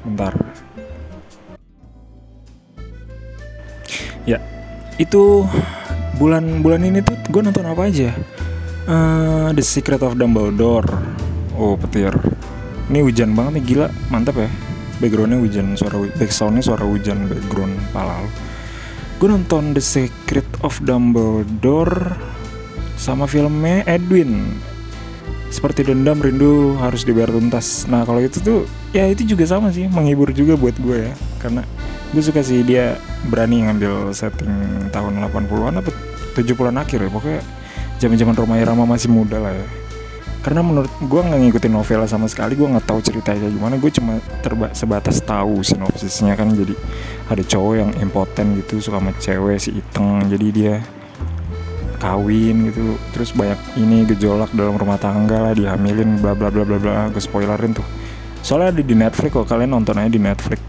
Bentar. 0.00 0.32
Ya 4.24 4.40
itu 5.00 5.48
bulan-bulan 6.20 6.84
ini 6.84 7.00
tuh 7.00 7.16
gue 7.32 7.40
nonton 7.40 7.64
apa 7.64 7.88
aja? 7.88 8.12
Uh, 8.84 9.48
The 9.56 9.64
Secret 9.64 10.04
of 10.04 10.20
Dumbledore. 10.20 10.92
Oh 11.56 11.80
petir. 11.80 12.12
Ini 12.92 13.00
hujan 13.00 13.32
banget 13.32 13.58
nih 13.58 13.64
gila. 13.64 13.88
Mantap 14.12 14.36
ya. 14.36 14.52
Backgroundnya 15.00 15.40
hujan 15.40 15.80
suara 15.80 15.96
backsoundnya 15.96 16.60
suara 16.60 16.84
hujan 16.84 17.24
background 17.24 17.72
pala 17.96 18.20
gue 19.20 19.28
nonton 19.28 19.76
The 19.76 19.84
Secret 19.84 20.48
of 20.64 20.80
Dumbledore 20.80 22.16
sama 22.96 23.28
filmnya 23.28 23.84
Edwin. 23.84 24.56
Seperti 25.52 25.84
dendam 25.84 26.24
rindu 26.24 26.72
harus 26.80 27.04
dibayar 27.04 27.28
tuntas. 27.28 27.84
Nah 27.84 28.08
kalau 28.08 28.24
itu 28.24 28.40
tuh 28.40 28.64
ya 28.96 29.04
itu 29.12 29.28
juga 29.28 29.44
sama 29.44 29.68
sih. 29.68 29.92
Menghibur 29.92 30.32
juga 30.32 30.56
buat 30.56 30.72
gue 30.80 31.12
ya. 31.12 31.14
Karena 31.36 31.68
gue 32.16 32.22
suka 32.24 32.40
sih 32.40 32.64
dia 32.64 32.96
berani 33.28 33.68
ngambil 33.68 34.16
setting 34.16 34.88
tahun 34.88 35.20
80-an 35.28 35.84
atau 35.84 35.92
70-an 36.32 36.76
akhir 36.80 36.98
ya 37.06 37.10
pokoknya 37.10 37.42
zaman-zaman 38.00 38.34
Roma 38.34 38.54
Irama 38.56 38.84
masih 38.88 39.12
muda 39.12 39.36
lah 39.36 39.52
ya. 39.52 39.66
Karena 40.40 40.64
menurut 40.64 40.88
gue 41.04 41.20
nggak 41.20 41.36
ngikutin 41.36 41.68
novel 41.68 42.00
sama 42.08 42.24
sekali 42.24 42.56
gue 42.56 42.64
nggak 42.64 42.88
tahu 42.88 43.04
ceritanya 43.04 43.44
gimana. 43.52 43.76
Gue 43.76 43.92
cuma 43.92 44.16
terba 44.40 44.72
sebatas 44.72 45.20
tahu 45.20 45.60
sinopsisnya 45.60 46.32
kan. 46.32 46.48
Jadi 46.56 46.72
ada 47.28 47.42
cowok 47.44 47.74
yang 47.76 47.90
impoten 48.00 48.56
gitu 48.64 48.80
suka 48.80 49.04
sama 49.04 49.12
cewek 49.20 49.60
si 49.60 49.76
iteng. 49.76 50.24
Jadi 50.32 50.46
dia 50.48 50.80
kawin 52.00 52.72
gitu. 52.72 52.96
Terus 53.12 53.36
banyak 53.36 53.60
ini 53.76 54.08
gejolak 54.08 54.48
dalam 54.56 54.80
rumah 54.80 54.96
tangga 54.96 55.44
lah 55.44 55.52
dihamilin 55.52 56.24
bla 56.24 56.32
bla 56.32 56.48
bla 56.48 56.64
bla 56.64 56.80
bla. 56.80 57.12
Gue 57.12 57.20
spoilerin 57.20 57.76
tuh. 57.76 57.84
Soalnya 58.40 58.72
ada 58.72 58.80
di 58.80 58.96
Netflix 58.96 59.36
kok 59.36 59.44
kalian 59.44 59.76
nonton 59.76 60.00
aja 60.00 60.08
di 60.08 60.16
Netflix. 60.24 60.60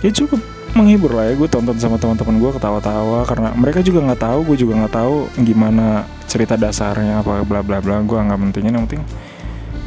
Ya 0.00 0.08
cukup 0.08 0.40
menghibur 0.72 1.12
lah 1.12 1.28
ya. 1.30 1.34
Gue 1.36 1.48
tonton 1.48 1.76
sama 1.76 1.96
teman-teman 2.00 2.40
gue 2.40 2.50
ketawa-tawa 2.56 3.24
karena 3.28 3.48
mereka 3.56 3.84
juga 3.84 4.04
nggak 4.04 4.20
tahu 4.20 4.38
gue 4.52 4.56
juga 4.56 4.72
nggak 4.84 4.94
tahu 4.94 5.14
gimana 5.44 6.04
cerita 6.28 6.56
dasarnya 6.56 7.20
apa 7.20 7.44
bla 7.44 7.60
bla 7.60 7.78
bla. 7.78 8.00
Gue 8.02 8.16
nggak 8.18 8.38
pentingin 8.38 8.72
yang 8.72 8.84
penting 8.88 9.04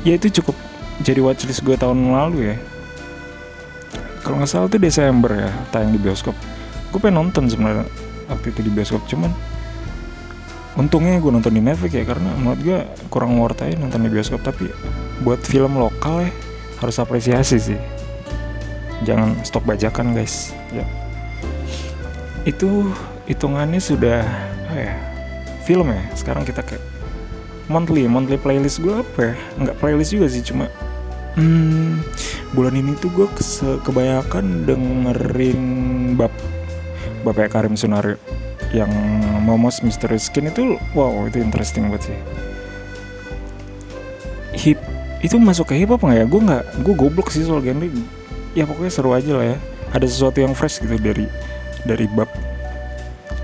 ya 0.05 0.13
itu 0.13 0.29
cukup 0.41 0.53
jadi 1.01 1.19
watchlist 1.19 1.65
gue 1.65 1.75
tahun 1.75 1.97
lalu 2.13 2.53
ya. 2.53 2.55
Kalau 4.21 4.41
nggak 4.41 4.49
salah 4.49 4.67
tuh 4.69 4.81
Desember 4.81 5.33
ya 5.33 5.51
tayang 5.73 5.93
di 5.93 5.99
bioskop. 6.01 6.33
Gue 6.93 6.99
pengen 7.01 7.25
nonton 7.25 7.49
sebenarnya 7.49 7.85
waktu 8.29 8.53
itu 8.53 8.61
di 8.65 8.71
bioskop 8.73 9.01
cuman 9.09 9.33
untungnya 10.75 11.17
gue 11.17 11.31
nonton 11.31 11.53
di 11.55 11.61
Netflix 11.61 11.91
ya 11.93 12.05
karena 12.05 12.29
menurut 12.37 12.59
gue 12.61 12.79
kurang 13.09 13.37
worth 13.41 13.65
aja 13.65 13.77
nonton 13.77 14.05
di 14.05 14.09
bioskop. 14.13 14.41
Tapi 14.45 14.69
buat 15.25 15.41
film 15.41 15.81
lokal 15.81 16.29
ya 16.29 16.31
harus 16.81 16.99
apresiasi 16.99 17.57
sih 17.57 17.79
jangan 19.05 19.37
stop 19.45 19.63
bajakan 19.63 20.17
guys. 20.17 20.51
Ya. 20.73 20.83
Itu 22.43 22.89
hitungannya 23.29 23.79
sudah 23.79 24.25
apa 24.65 24.75
ya 24.75 24.95
film 25.63 25.93
ya? 25.93 26.01
Sekarang 26.17 26.43
kita 26.43 26.65
kayak 26.65 26.81
monthly 27.69 28.09
monthly 28.09 28.37
playlist 28.41 28.81
gue 28.81 28.97
apa 28.97 29.31
ya? 29.31 29.35
Nggak 29.61 29.75
playlist 29.77 30.11
juga 30.11 30.27
sih 30.29 30.41
cuma 30.41 30.67
hmm, 31.35 32.01
bulan 32.55 32.75
ini 32.75 32.95
tuh 32.97 33.11
gue 33.11 33.27
kebanyakan 33.83 34.65
dengerin 34.65 35.61
bab 36.15 36.31
Bapak 37.25 37.57
Karim 37.57 37.73
Sunario 37.73 38.21
yang 38.69 38.91
Momos 39.41 39.81
Mystery 39.81 40.21
Skin 40.21 40.49
itu 40.49 40.77
wow 40.93 41.25
itu 41.25 41.41
interesting 41.41 41.89
banget 41.89 42.11
sih. 42.11 42.17
Hip 44.55 44.79
itu 45.25 45.35
masuk 45.41 45.73
ke 45.73 45.75
hip 45.81 45.89
hop 45.89 46.05
nggak 46.05 46.21
ya? 46.21 46.25
Gue 46.29 46.41
nggak 46.45 46.63
gue 46.85 46.93
goblok 46.93 47.33
sih 47.33 47.41
soal 47.41 47.65
genre 47.65 47.89
ya 48.55 48.63
pokoknya 48.65 48.91
seru 48.91 49.11
aja 49.11 49.31
lah 49.35 49.45
ya. 49.53 49.57
Ada 49.91 50.07
sesuatu 50.09 50.41
yang 50.41 50.55
fresh 50.55 50.81
gitu 50.81 50.95
dari 50.97 51.27
dari 51.85 52.07
bab. 52.09 52.31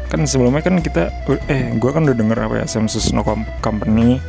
Kan 0.09 0.27
sebelumnya 0.27 0.63
kan 0.63 0.79
kita 0.81 1.11
eh 1.47 1.71
gue 1.75 1.91
kan 1.91 2.03
udah 2.03 2.17
denger 2.17 2.37
apa 2.39 2.55
ya 2.63 2.65
Samsung 2.67 3.15
No 3.15 3.23
Company 3.63 4.19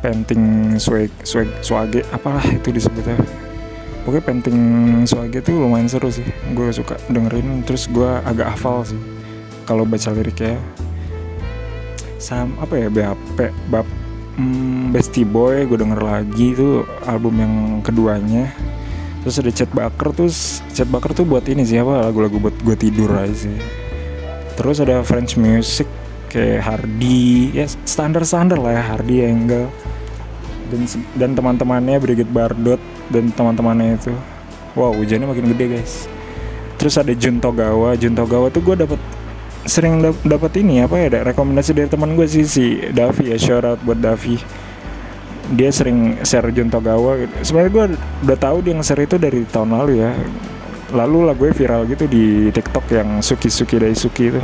painting 0.00 0.76
swag 0.80 1.12
swag 1.22 1.48
swage 1.62 2.04
apalah 2.10 2.44
itu 2.50 2.74
disebutnya. 2.74 3.16
Pokoknya 4.04 4.22
painting 4.26 4.60
swage 5.06 5.40
itu 5.40 5.56
lumayan 5.56 5.88
seru 5.88 6.10
sih. 6.10 6.26
Gue 6.52 6.74
suka 6.74 6.98
dengerin 7.08 7.62
terus 7.64 7.86
gue 7.88 8.08
agak 8.26 8.58
hafal 8.58 8.84
sih. 8.84 9.00
Kalau 9.64 9.86
baca 9.86 10.10
liriknya. 10.10 10.58
Sam 12.20 12.52
apa 12.60 12.76
ya 12.76 12.92
BAP 12.92 13.48
bab 13.72 13.88
hmm, 14.36 14.92
Bestie 14.92 15.24
Boy 15.24 15.64
gue 15.64 15.80
denger 15.80 16.04
lagi 16.04 16.52
itu 16.52 16.84
album 17.08 17.40
yang 17.40 17.54
keduanya 17.80 18.52
terus 19.20 19.36
ada 19.36 19.50
Chat 19.52 19.70
Baker 19.72 20.16
terus 20.16 20.64
Chat 20.72 20.88
Baker 20.88 21.12
tuh 21.12 21.28
buat 21.28 21.44
ini 21.44 21.64
sih 21.64 21.80
apa 21.80 22.08
lagu-lagu 22.08 22.40
buat 22.40 22.56
gue 22.60 22.76
tidur 22.76 23.12
aja 23.12 23.48
sih. 23.48 23.56
Terus 24.56 24.76
ada 24.80 25.00
French 25.04 25.40
music 25.40 25.88
kayak 26.30 26.62
Hardy 26.62 27.50
ya 27.56 27.66
standar 27.84 28.22
standar 28.24 28.60
lah 28.60 28.76
ya 28.76 28.82
Hardy 28.94 29.24
Engel. 29.24 29.68
Dan 30.70 30.86
dan 31.18 31.30
teman-temannya 31.34 31.98
Brigit 31.98 32.30
Bardot 32.30 32.80
dan 33.10 33.32
teman-temannya 33.34 33.98
itu. 33.98 34.12
Wow 34.78 34.94
hujannya 34.96 35.26
makin 35.28 35.50
gede 35.56 35.80
guys. 35.80 36.06
Terus 36.80 36.96
ada 36.96 37.12
Jun 37.12 37.40
Togawa 37.42 37.96
Jun 37.98 38.16
Togawa 38.16 38.48
tuh 38.48 38.64
gue 38.64 38.86
dapet 38.86 39.00
sering 39.68 40.00
dapat 40.24 40.52
ini 40.56 40.80
apa 40.80 40.96
ya 40.96 41.12
ada 41.12 41.20
rekomendasi 41.32 41.76
dari 41.76 41.88
teman 41.92 42.16
gue 42.16 42.24
sih 42.24 42.48
si 42.48 42.80
Davi 42.96 43.28
ya 43.28 43.36
shout 43.36 43.64
out 43.68 43.80
buat 43.84 44.00
Davi 44.00 44.40
dia 45.50 45.70
sering 45.72 46.20
share 46.22 46.52
Jun 46.52 46.68
Togawa 46.68 47.26
gitu. 47.26 47.34
sebenarnya 47.42 47.70
gue 47.72 47.84
udah 48.28 48.38
tahu 48.38 48.56
dia 48.62 48.74
nge-share 48.76 49.02
itu 49.08 49.16
dari 49.16 49.40
tahun 49.48 49.70
lalu 49.74 49.92
ya 50.04 50.12
lalu 50.90 51.18
lah 51.30 51.34
gue 51.38 51.50
viral 51.54 51.86
gitu 51.86 52.04
di 52.10 52.50
TikTok 52.50 52.86
yang 52.90 53.08
Suki 53.22 53.48
Suki 53.50 53.78
Daisuki 53.78 54.34
itu 54.34 54.42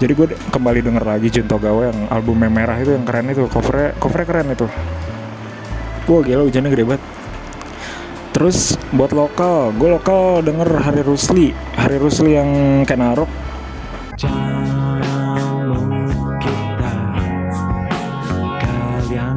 jadi 0.00 0.16
gue 0.16 0.32
kembali 0.48 0.80
denger 0.80 1.04
lagi 1.04 1.28
Junto 1.28 1.60
Gawa 1.60 1.92
yang 1.92 2.08
album 2.08 2.40
merah 2.40 2.80
itu 2.80 2.96
yang 2.96 3.04
keren 3.04 3.28
itu 3.28 3.44
covernya 3.52 3.92
covernya 4.00 4.26
keren 4.32 4.48
itu. 4.56 4.66
Gue 6.08 6.18
gila 6.24 6.48
hujannya 6.48 6.72
gede 6.72 6.84
banget. 6.88 7.04
Terus 8.32 8.80
buat 8.96 9.12
lokal 9.12 9.76
gue 9.76 9.92
lokal 9.92 10.40
denger 10.40 10.72
Hari 10.80 11.04
Rusli. 11.04 11.52
Hari 11.76 12.00
Rusli 12.00 12.32
yang 12.32 12.48
Kenarok 12.88 13.28
kita 16.40 16.96
kalian 18.64 19.36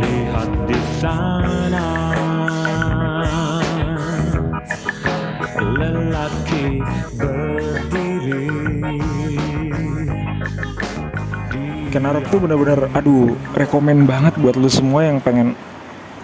lihat 0.00 0.50
di 0.64 0.78
sana 0.96 1.87
berdiri. 7.16 8.46
Kenarok 11.88 12.24
tuh 12.28 12.38
bener-bener 12.44 12.92
aduh 12.92 13.32
rekomen 13.56 14.04
banget 14.04 14.36
buat 14.36 14.60
lu 14.60 14.68
semua 14.68 15.08
yang 15.08 15.24
pengen 15.24 15.56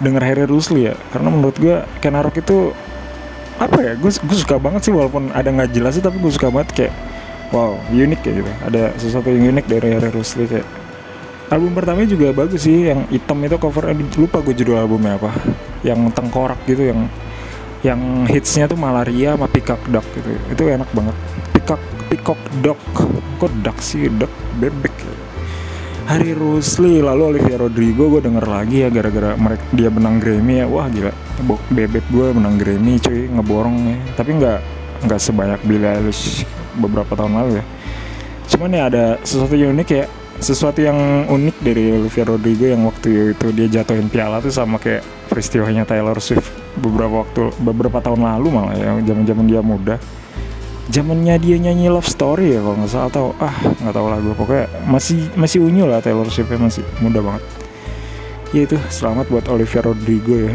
denger 0.04 0.22
Harry 0.22 0.44
Rusli 0.44 0.92
ya. 0.92 0.94
Karena 1.08 1.32
menurut 1.32 1.56
gue 1.56 1.80
Kenarok 2.04 2.36
itu 2.36 2.76
apa 3.56 3.78
ya 3.80 3.92
gue 3.94 4.10
gue 4.10 4.38
suka 4.38 4.58
banget 4.58 4.90
sih 4.90 4.92
walaupun 4.92 5.30
ada 5.30 5.46
nggak 5.46 5.70
jelas 5.70 5.94
sih 5.94 6.02
tapi 6.02 6.18
gue 6.18 6.32
suka 6.34 6.50
banget 6.50 6.70
kayak 6.74 6.94
wow 7.54 7.80
unik 7.88 8.20
kayak 8.20 8.36
gitu. 8.44 8.52
Ada 8.66 8.82
sesuatu 9.00 9.32
yang 9.32 9.56
unik 9.56 9.66
dari 9.66 9.88
Harry 9.96 10.10
Rusli 10.12 10.44
kayak. 10.44 10.66
Album 11.52 11.76
pertamanya 11.76 12.08
juga 12.08 12.32
bagus 12.32 12.64
sih 12.64 12.88
yang 12.88 13.04
hitam 13.12 13.36
itu 13.44 13.56
cover 13.60 13.92
lupa 14.16 14.40
gue 14.40 14.54
judul 14.56 14.80
albumnya 14.80 15.16
apa. 15.16 15.32
Yang 15.84 16.12
tengkorak 16.16 16.60
gitu 16.68 16.88
yang 16.92 17.08
yang 17.84 18.24
hitsnya 18.24 18.64
tuh 18.64 18.80
malaria 18.80 19.36
sama 19.36 19.44
peacock 19.44 19.78
duck 19.92 20.06
gitu. 20.16 20.28
Itu 20.48 20.62
enak 20.64 20.88
banget. 20.96 21.16
Peacock 21.52 21.82
peacock 22.08 22.40
duck. 22.64 22.80
Kok 23.36 23.52
duck 23.60 23.76
sih? 23.84 24.08
Duck 24.08 24.32
bebek. 24.56 24.96
Hari 26.04 26.36
Rusli 26.36 27.00
lalu 27.00 27.36
Olivia 27.36 27.60
Rodrigo 27.60 28.12
gue 28.12 28.24
denger 28.24 28.44
lagi 28.44 28.84
ya 28.84 28.88
gara-gara 28.92 29.36
mereka 29.36 29.64
dia 29.76 29.88
menang 29.92 30.16
Grammy 30.16 30.64
ya. 30.64 30.66
Wah 30.66 30.88
gila. 30.88 31.12
Bebek 31.68 32.08
gue 32.08 32.26
menang 32.32 32.56
Grammy 32.56 32.96
cuy. 32.96 33.28
Ngeborong 33.28 33.76
ya. 33.84 33.98
Tapi 34.16 34.30
nggak 34.40 34.58
nggak 35.04 35.20
sebanyak 35.20 35.60
Billie 35.68 35.92
Eilish 35.92 36.48
beberapa 36.80 37.12
tahun 37.12 37.36
lalu 37.36 37.60
ya. 37.60 37.64
Cuman 38.48 38.70
ya 38.72 38.82
ada 38.88 39.04
sesuatu 39.20 39.56
yang 39.60 39.76
unik 39.76 39.88
ya. 39.92 40.04
Sesuatu 40.34 40.80
yang 40.82 41.28
unik 41.30 41.56
dari 41.62 41.94
Olivia 41.94 42.24
Rodrigo 42.26 42.66
yang 42.66 42.84
waktu 42.88 43.36
itu 43.36 43.46
dia 43.54 43.80
jatuhin 43.80 44.08
piala 44.10 44.42
tuh 44.42 44.50
sama 44.50 44.82
kayak 44.82 45.04
peristiwanya 45.34 45.82
Taylor 45.82 46.14
Swift 46.22 46.46
beberapa 46.78 47.26
waktu 47.26 47.50
beberapa 47.58 47.98
tahun 47.98 48.22
lalu 48.22 48.54
malah 48.54 48.78
ya 48.78 48.94
zaman-zaman 49.02 49.50
dia 49.50 49.58
muda. 49.58 49.98
Zamannya 50.94 51.34
dia 51.42 51.58
nyanyi 51.58 51.90
Love 51.90 52.06
Story 52.06 52.54
ya 52.54 52.62
kalau 52.62 52.78
nggak 52.78 52.90
salah 52.94 53.10
atau 53.10 53.26
ah 53.42 53.56
nggak 53.82 53.94
tahu 53.98 54.06
lagu 54.06 54.30
pokoknya 54.38 54.70
masih 54.86 55.26
masih 55.34 55.58
unyu 55.66 55.90
lah 55.90 55.98
Taylor 55.98 56.30
Swiftnya 56.30 56.62
masih 56.62 56.86
muda 57.02 57.18
banget. 57.18 57.42
Ya 58.54 58.62
itu 58.62 58.78
selamat 58.86 59.26
buat 59.26 59.50
Olivia 59.50 59.82
Rodrigo 59.82 60.38
ya. 60.38 60.54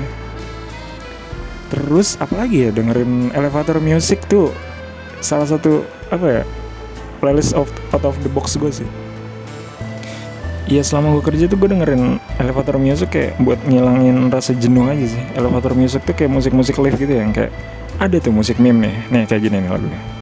Terus 1.67 2.15
apalagi 2.15 2.69
ya 2.69 2.71
dengerin 2.71 3.36
elevator 3.36 3.83
music 3.83 4.24
tuh 4.31 4.55
salah 5.19 5.43
satu 5.43 5.83
apa 6.07 6.41
ya 6.41 6.43
playlist 7.19 7.51
of, 7.51 7.67
out 7.91 8.07
of 8.07 8.15
the 8.24 8.31
box 8.31 8.55
gue 8.55 8.71
sih 8.71 8.88
Iya 10.70 10.86
selama 10.86 11.18
gue 11.18 11.26
kerja 11.26 11.50
tuh 11.50 11.58
gue 11.58 11.74
dengerin 11.74 12.22
elevator 12.38 12.78
music 12.78 13.10
kayak 13.10 13.42
buat 13.42 13.58
ngilangin 13.66 14.30
rasa 14.30 14.54
jenuh 14.54 14.86
aja 14.86 15.18
sih. 15.18 15.24
Elevator 15.34 15.74
music 15.74 16.06
tuh 16.06 16.14
kayak 16.14 16.30
musik-musik 16.30 16.78
live 16.78 16.94
gitu 16.94 17.10
yang 17.10 17.34
kayak 17.34 17.50
Ada 17.98 18.22
tuh 18.22 18.32
musik 18.32 18.62
meme 18.62 18.86
nih, 18.86 18.96
nih 19.12 19.24
kayak 19.26 19.50
gini 19.50 19.66
nih 19.66 19.70
lagunya 19.74 20.19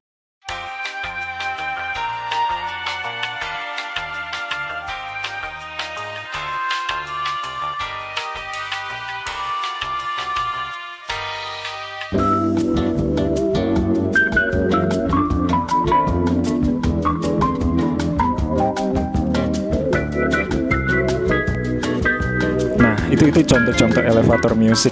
elevator 24.28 24.60
music. 24.60 24.92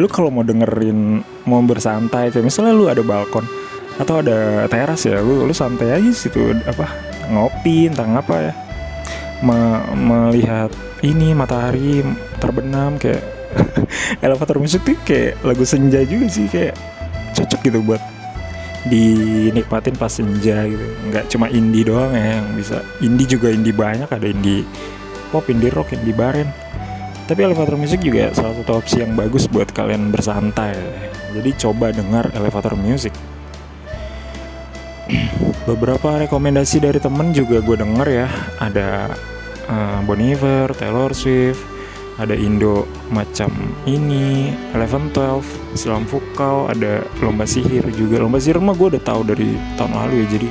Lu 0.00 0.08
kalau 0.08 0.32
mau 0.32 0.40
dengerin 0.40 1.20
mau 1.44 1.60
bersantai 1.60 2.32
kayak 2.32 2.48
misalnya 2.48 2.72
lu 2.72 2.88
ada 2.88 3.04
balkon 3.04 3.44
atau 4.00 4.24
ada 4.24 4.64
teras 4.72 5.04
ya 5.04 5.20
lu 5.20 5.44
lu 5.44 5.52
santai 5.52 5.92
aja 5.92 6.08
situ 6.16 6.56
apa 6.64 6.88
ngopi 7.28 7.92
tentang 7.92 8.16
apa 8.16 8.34
ya. 8.48 8.52
Me 9.44 9.84
melihat 9.92 10.72
ini 11.04 11.36
matahari 11.36 12.00
terbenam 12.40 12.96
kayak 12.96 13.20
elevator 14.24 14.56
music 14.56 14.80
tuh 14.88 14.96
kayak 15.04 15.36
lagu 15.44 15.68
senja 15.68 16.00
juga 16.08 16.32
sih 16.32 16.48
kayak 16.48 16.72
cocok 17.36 17.60
gitu 17.68 17.78
buat 17.84 18.00
dinikmatin 18.88 20.00
pas 20.00 20.08
senja 20.08 20.64
gitu. 20.64 20.86
Nggak 21.12 21.28
cuma 21.28 21.52
indie 21.52 21.84
doang 21.84 22.16
ya 22.16 22.40
yang 22.40 22.48
bisa 22.56 22.80
indie 23.04 23.28
juga 23.28 23.52
indie 23.52 23.76
banyak 23.76 24.08
ada 24.08 24.24
indie 24.24 24.64
pop 25.28 25.44
indie 25.52 25.68
rock 25.68 25.92
indie 25.92 26.16
baren 26.16 26.48
tapi 27.32 27.48
elevator 27.48 27.80
music 27.80 28.04
juga 28.04 28.28
salah 28.36 28.52
satu 28.60 28.76
opsi 28.76 29.00
yang 29.00 29.16
bagus 29.16 29.48
buat 29.48 29.72
kalian 29.72 30.12
bersantai. 30.12 30.76
Jadi 31.32 31.50
coba 31.56 31.88
dengar 31.88 32.28
elevator 32.36 32.76
music. 32.76 33.16
Beberapa 35.68 36.20
rekomendasi 36.28 36.84
dari 36.84 37.00
temen 37.00 37.32
juga 37.32 37.64
gue 37.64 37.80
denger 37.80 38.08
ya. 38.12 38.28
Ada 38.60 39.16
uh, 39.64 39.98
Bon 40.04 40.20
Iver, 40.20 40.76
Taylor 40.76 41.16
Swift, 41.16 41.64
ada 42.20 42.36
Indo 42.36 42.84
macam 43.08 43.48
ini, 43.88 44.52
Eleven 44.76 45.08
Twelve, 45.16 45.48
Silam 45.72 46.04
Fukau, 46.04 46.68
ada 46.68 47.00
Lomba 47.24 47.48
Sihir 47.48 47.88
juga. 47.96 48.20
Lomba 48.20 48.44
Sihir 48.44 48.60
mah 48.60 48.76
gue 48.76 48.92
udah 48.92 49.02
tahu 49.08 49.24
dari 49.24 49.56
tahun 49.80 49.96
lalu 49.96 50.20
ya, 50.20 50.26
jadi 50.36 50.48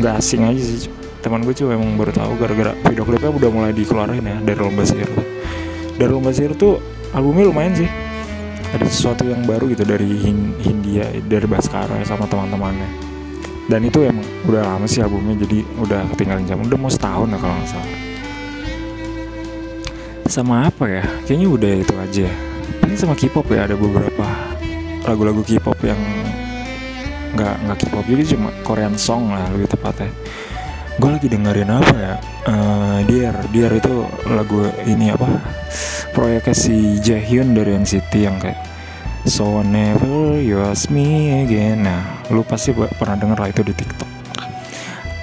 nggak 0.00 0.14
asing 0.16 0.48
aja 0.48 0.62
sih. 0.64 0.88
Teman 1.20 1.44
gue 1.44 1.52
juga 1.52 1.76
emang 1.76 2.00
baru 2.00 2.16
tahu 2.16 2.40
gara-gara 2.40 2.72
video 2.88 3.04
klipnya 3.04 3.36
udah 3.36 3.50
mulai 3.52 3.76
dikeluarin 3.76 4.24
ya 4.24 4.40
dari 4.40 4.56
Lomba 4.56 4.88
Sihir 4.88 5.12
dari 6.00 6.08
Lomba 6.16 6.32
Sihir 6.32 6.56
tuh 6.56 6.80
albumnya 7.12 7.52
lumayan 7.52 7.76
sih. 7.76 7.90
Ada 8.72 8.86
sesuatu 8.88 9.28
yang 9.28 9.44
baru 9.44 9.68
gitu 9.68 9.84
dari 9.84 10.08
Hindia 10.64 11.04
dari 11.28 11.44
Baskara 11.44 12.00
sama 12.08 12.24
teman-temannya. 12.24 12.88
Dan 13.68 13.84
itu 13.84 14.00
emang 14.02 14.24
udah 14.48 14.64
lama 14.64 14.88
sih 14.88 15.04
albumnya 15.04 15.44
jadi 15.44 15.60
udah 15.76 16.08
ketinggalan 16.16 16.48
jam 16.48 16.64
udah 16.64 16.78
mau 16.80 16.88
setahun 16.88 17.28
lah 17.28 17.38
kalau 17.38 17.54
nggak 17.60 17.68
salah. 17.68 17.98
Sama 20.30 20.54
apa 20.70 20.84
ya? 20.88 21.04
Kayaknya 21.28 21.48
udah 21.52 21.72
itu 21.84 21.94
aja. 22.00 22.28
Ini 22.86 22.96
sama 22.96 23.12
K-pop 23.18 23.46
ya 23.52 23.68
ada 23.68 23.76
beberapa 23.76 24.24
lagu-lagu 25.04 25.44
K-pop 25.44 25.76
yang 25.84 26.00
nggak 27.36 27.54
nggak 27.66 27.78
K-pop 27.84 28.06
juga 28.08 28.22
cuma 28.32 28.48
Korean 28.64 28.94
song 28.96 29.34
lah 29.34 29.44
lebih 29.52 29.68
tepatnya. 29.68 30.08
Gue 30.98 31.10
lagi 31.16 31.26
dengerin 31.26 31.70
apa 31.70 31.94
ya? 31.98 32.14
Uh, 32.46 32.98
Dear. 33.06 33.34
Dear 33.50 33.72
itu 33.74 34.06
lagu 34.30 34.62
ini 34.86 35.10
apa 35.10 35.26
proyeknya 36.10 36.54
si 36.54 36.98
Jaehyun 37.00 37.54
dari 37.54 37.74
NCT 37.78 38.12
yang 38.20 38.36
kayak 38.38 38.70
So 39.28 39.60
never 39.60 40.40
you 40.40 40.64
ask 40.64 40.88
me 40.88 41.44
again. 41.44 41.84
Nah 41.84 42.24
lu 42.32 42.40
pasti 42.40 42.72
pernah 42.72 43.20
denger 43.20 43.36
lah 43.36 43.48
itu 43.52 43.60
di 43.60 43.76
TikTok. 43.76 44.08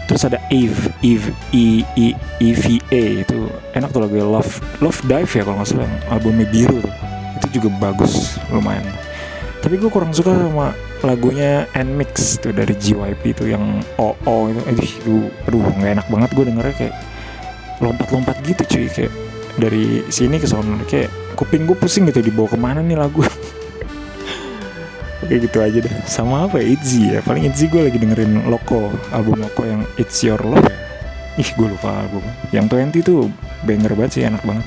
Terus 0.06 0.22
ada 0.24 0.38
Eve 0.54 0.94
Eve 1.02 1.34
E 1.50 1.82
E 1.98 2.14
E 2.38 2.50
V 2.54 2.66
A 2.94 3.04
itu 3.26 3.50
enak 3.74 3.90
tuh 3.90 4.06
lagu 4.06 4.16
Love 4.22 4.54
Love 4.86 5.02
Dive 5.04 5.32
ya 5.34 5.42
kalau 5.44 5.58
nggak 5.60 5.70
salah 5.74 5.90
albumnya 6.14 6.46
biru 6.46 6.78
tuh. 6.78 6.94
Itu 7.42 7.48
juga 7.58 7.70
bagus 7.82 8.38
lumayan. 8.54 8.86
Tapi 9.66 9.82
gue 9.82 9.90
kurang 9.90 10.14
suka 10.14 10.32
sama 10.32 10.78
lagunya 11.02 11.66
Nmix 11.74 12.38
tuh 12.38 12.54
dari 12.54 12.78
JYP 12.78 13.34
itu 13.34 13.50
yang 13.50 13.82
OO 13.98 14.54
itu. 14.54 14.62
Aduh 14.70 15.28
aduh, 15.50 15.66
nggak 15.74 15.92
enak 16.00 16.08
banget 16.08 16.30
gue 16.38 16.46
dengernya 16.54 16.76
kayak 16.78 16.96
lompat-lompat 17.82 18.38
gitu 18.46 18.62
cuy 18.64 18.88
kayak 18.94 19.14
dari 19.58 20.06
sini 20.08 20.38
ke 20.38 20.46
sana, 20.46 20.78
kayak 20.86 21.10
kuping 21.34 21.66
gue 21.66 21.78
pusing 21.78 22.06
gitu 22.10 22.22
dibawa 22.22 22.48
ke 22.50 22.58
mana 22.58 22.80
nih 22.82 22.98
lagu? 22.98 23.26
Oke 25.26 25.44
gitu 25.44 25.58
aja 25.60 25.82
deh. 25.82 25.94
Sama 26.06 26.46
apa 26.46 26.62
ya? 26.62 26.78
Itzy 26.78 27.02
ya. 27.18 27.20
Paling 27.26 27.50
Itzy 27.50 27.68
gue 27.68 27.90
lagi 27.90 27.98
dengerin 27.98 28.48
Loko 28.48 28.94
Album 29.12 29.42
Loko 29.42 29.66
yang 29.66 29.82
It's 29.98 30.22
Your 30.22 30.40
Love 30.46 30.64
ya. 30.64 30.78
Ih 31.38 31.50
gue 31.58 31.68
lupa 31.68 32.06
album. 32.06 32.24
Yang 32.54 32.66
20 32.96 33.06
tuh 33.06 33.22
banger 33.66 33.94
banget 33.98 34.12
sih 34.14 34.24
enak 34.26 34.42
banget. 34.46 34.66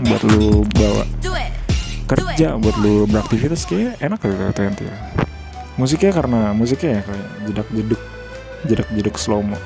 Buat 0.00 0.22
lu 0.32 0.64
bawa 0.74 1.04
kerja 2.10 2.58
buat 2.58 2.76
lu 2.82 3.06
beraktivitas 3.06 3.62
kayak 3.70 4.02
enak 4.02 4.18
ya 4.26 4.50
TNT 4.50 4.80
ya. 4.82 4.96
Musiknya 5.78 6.12
karena 6.12 6.40
musiknya 6.50 7.00
ya 7.00 7.02
kayak 7.06 7.28
jedak 7.46 7.68
jeduk 7.70 8.00
jedak 8.66 8.88
jeduk 8.92 9.16
slow 9.16 9.40
mo 9.40 9.56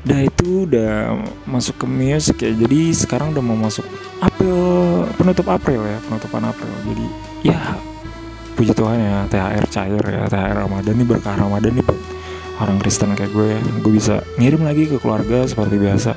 Dah 0.00 0.16
itu 0.24 0.64
udah 0.64 1.12
masuk 1.44 1.84
ke 1.84 1.86
music 1.88 2.40
ya 2.40 2.52
Jadi 2.56 2.96
sekarang 2.96 3.36
udah 3.36 3.44
mau 3.44 3.68
masuk 3.68 3.84
April 4.24 4.56
Penutup 5.18 5.44
April 5.50 5.84
ya 5.84 5.98
Penutupan 6.08 6.40
April. 6.48 6.72
Jadi 6.88 7.06
ya 7.44 7.60
puji 8.56 8.76
Tuhan 8.76 8.96
ya 9.00 9.16
THR 9.28 9.66
cair 9.72 10.04
ya 10.04 10.22
THR 10.28 10.56
Ramadan 10.68 10.92
nih 10.92 11.06
berkah 11.08 11.32
Ramadan 11.32 11.72
nih 11.80 11.84
buat 11.84 12.00
orang 12.60 12.76
Kristen 12.76 13.16
kayak 13.16 13.32
gue 13.32 13.56
ya. 13.56 13.58
gue 13.60 13.92
bisa 13.92 14.20
ngirim 14.36 14.60
lagi 14.60 14.84
ke 14.84 15.00
keluarga 15.00 15.48
seperti 15.48 15.80
biasa 15.80 16.12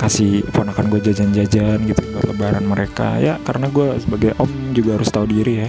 kasih 0.00 0.40
ponakan 0.56 0.88
gue 0.88 1.12
jajan-jajan 1.12 1.84
gitu 1.84 2.00
buat 2.16 2.24
lebaran 2.32 2.64
mereka. 2.64 3.20
Ya 3.20 3.36
karena 3.44 3.68
gue 3.68 4.00
sebagai 4.00 4.32
om 4.40 4.48
juga 4.72 4.96
harus 4.96 5.12
tahu 5.12 5.28
diri 5.28 5.68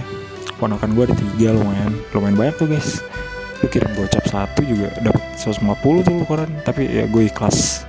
Ponakan 0.56 0.96
gue 0.96 1.04
ada 1.04 1.16
tiga 1.20 1.52
lumayan 1.52 1.92
lumayan 2.16 2.36
banyak 2.40 2.56
tuh 2.56 2.68
guys. 2.72 3.04
Lu 3.60 3.68
kirim 3.68 3.92
gocap 3.92 4.24
satu 4.24 4.64
juga 4.64 4.88
dapat 5.04 5.20
150 5.36 6.08
tuh 6.08 6.16
koran 6.24 6.48
tapi 6.64 6.88
ya 6.88 7.04
gue 7.04 7.28
ikhlas. 7.28 7.84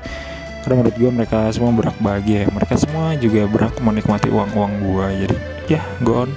Karena 0.67 0.83
menurut 0.83 0.95
gue 0.99 1.11
mereka 1.15 1.47
semua 1.55 1.71
berak 1.71 1.95
bahagia 2.03 2.43
ya. 2.43 2.47
mereka 2.51 2.75
semua 2.75 3.15
juga 3.15 3.47
berak 3.47 3.79
menikmati 3.79 4.27
uang-uang 4.27 4.71
gue 4.83 5.05
jadi 5.23 5.35
ya 5.79 5.81
gue 6.03 6.15
on. 6.27 6.31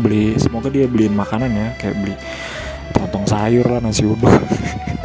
Beli 0.00 0.40
semoga 0.40 0.72
dia 0.72 0.88
beliin 0.88 1.12
makanan 1.12 1.52
ya. 1.52 1.68
Kayak 1.76 1.96
beli 2.00 2.14
tontong 2.96 3.28
sayur 3.28 3.68
lah 3.68 3.84
nasi 3.84 4.08
uduk 4.08 4.32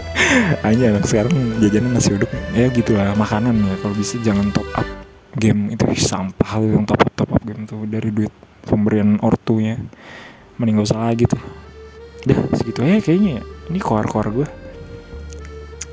aja 0.62 0.84
anak 0.96 1.06
sekarang 1.08 1.34
jajanan 1.60 1.92
nasi 1.96 2.16
uduk. 2.16 2.32
Ya 2.56 2.68
gitulah 2.72 3.14
makanan 3.16 3.56
ya. 3.60 3.76
Kalau 3.80 3.96
bisa 3.96 4.16
jangan 4.24 4.48
top 4.54 4.68
up 4.76 4.88
game 5.36 5.72
itu 5.72 5.84
sampah 5.96 6.60
yang 6.60 6.84
top 6.84 7.02
up 7.04 7.12
top 7.16 7.30
up 7.36 7.42
game 7.44 7.64
tuh 7.68 7.84
dari 7.88 8.10
duit 8.12 8.32
pemberian 8.66 9.20
ortunya. 9.20 9.80
Mending 10.60 10.82
gak 10.82 10.88
usah 10.94 11.02
lagi 11.10 11.26
tuh. 11.26 11.42
Dah 12.28 12.40
segitu 12.54 12.86
aja 12.86 13.02
kayaknya 13.02 13.42
ya. 13.42 13.44
Ini 13.72 13.80
koar 13.82 14.06
koar 14.06 14.30
gue 14.30 14.48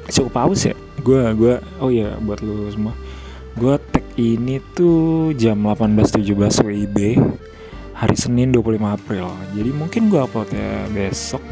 cukup 0.08 0.32
paus 0.32 0.64
ya? 0.64 0.74
Gue 1.04 1.20
gue 1.36 1.54
oh 1.80 1.90
ya 1.92 2.16
buat 2.18 2.40
lu 2.40 2.68
semua. 2.72 2.96
Gue 3.58 3.74
tag 3.90 4.04
ini 4.18 4.58
tuh 4.74 5.30
jam 5.34 5.58
18.17 5.62 6.26
WIB 6.64 6.98
hari 7.94 8.16
Senin 8.18 8.54
25 8.54 8.78
April. 8.86 9.26
Jadi 9.54 9.70
mungkin 9.74 10.02
gue 10.10 10.20
upload 10.22 10.50
ya 10.54 10.86
besok 10.90 11.42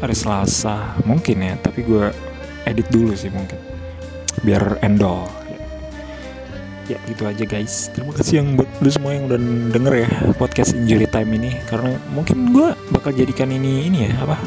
hari 0.00 0.16
Selasa. 0.16 0.96
Mungkin 1.04 1.36
ya 1.40 1.54
tapi 1.60 1.84
gue 1.84 2.12
edit 2.68 2.86
dulu 2.92 3.12
sih 3.16 3.32
mungkin. 3.32 3.58
Biar 4.44 4.80
endol. 4.84 5.28
Ya 6.86 7.00
gitu 7.10 7.26
aja 7.26 7.42
guys. 7.42 7.90
Terima 7.90 8.14
kasih 8.14 8.42
yang 8.42 8.54
buat 8.54 8.70
lu 8.78 8.90
semua 8.92 9.16
yang 9.16 9.26
udah 9.26 9.40
denger 9.74 9.94
ya 10.06 10.10
podcast 10.38 10.76
injury 10.76 11.08
time 11.10 11.30
ini. 11.34 11.58
Karena 11.66 11.98
mungkin 12.12 12.54
gue 12.54 12.76
bakal 12.94 13.10
jadikan 13.16 13.50
ini 13.50 13.90
ini 13.90 14.10
ya 14.10 14.22
apa 14.22 14.38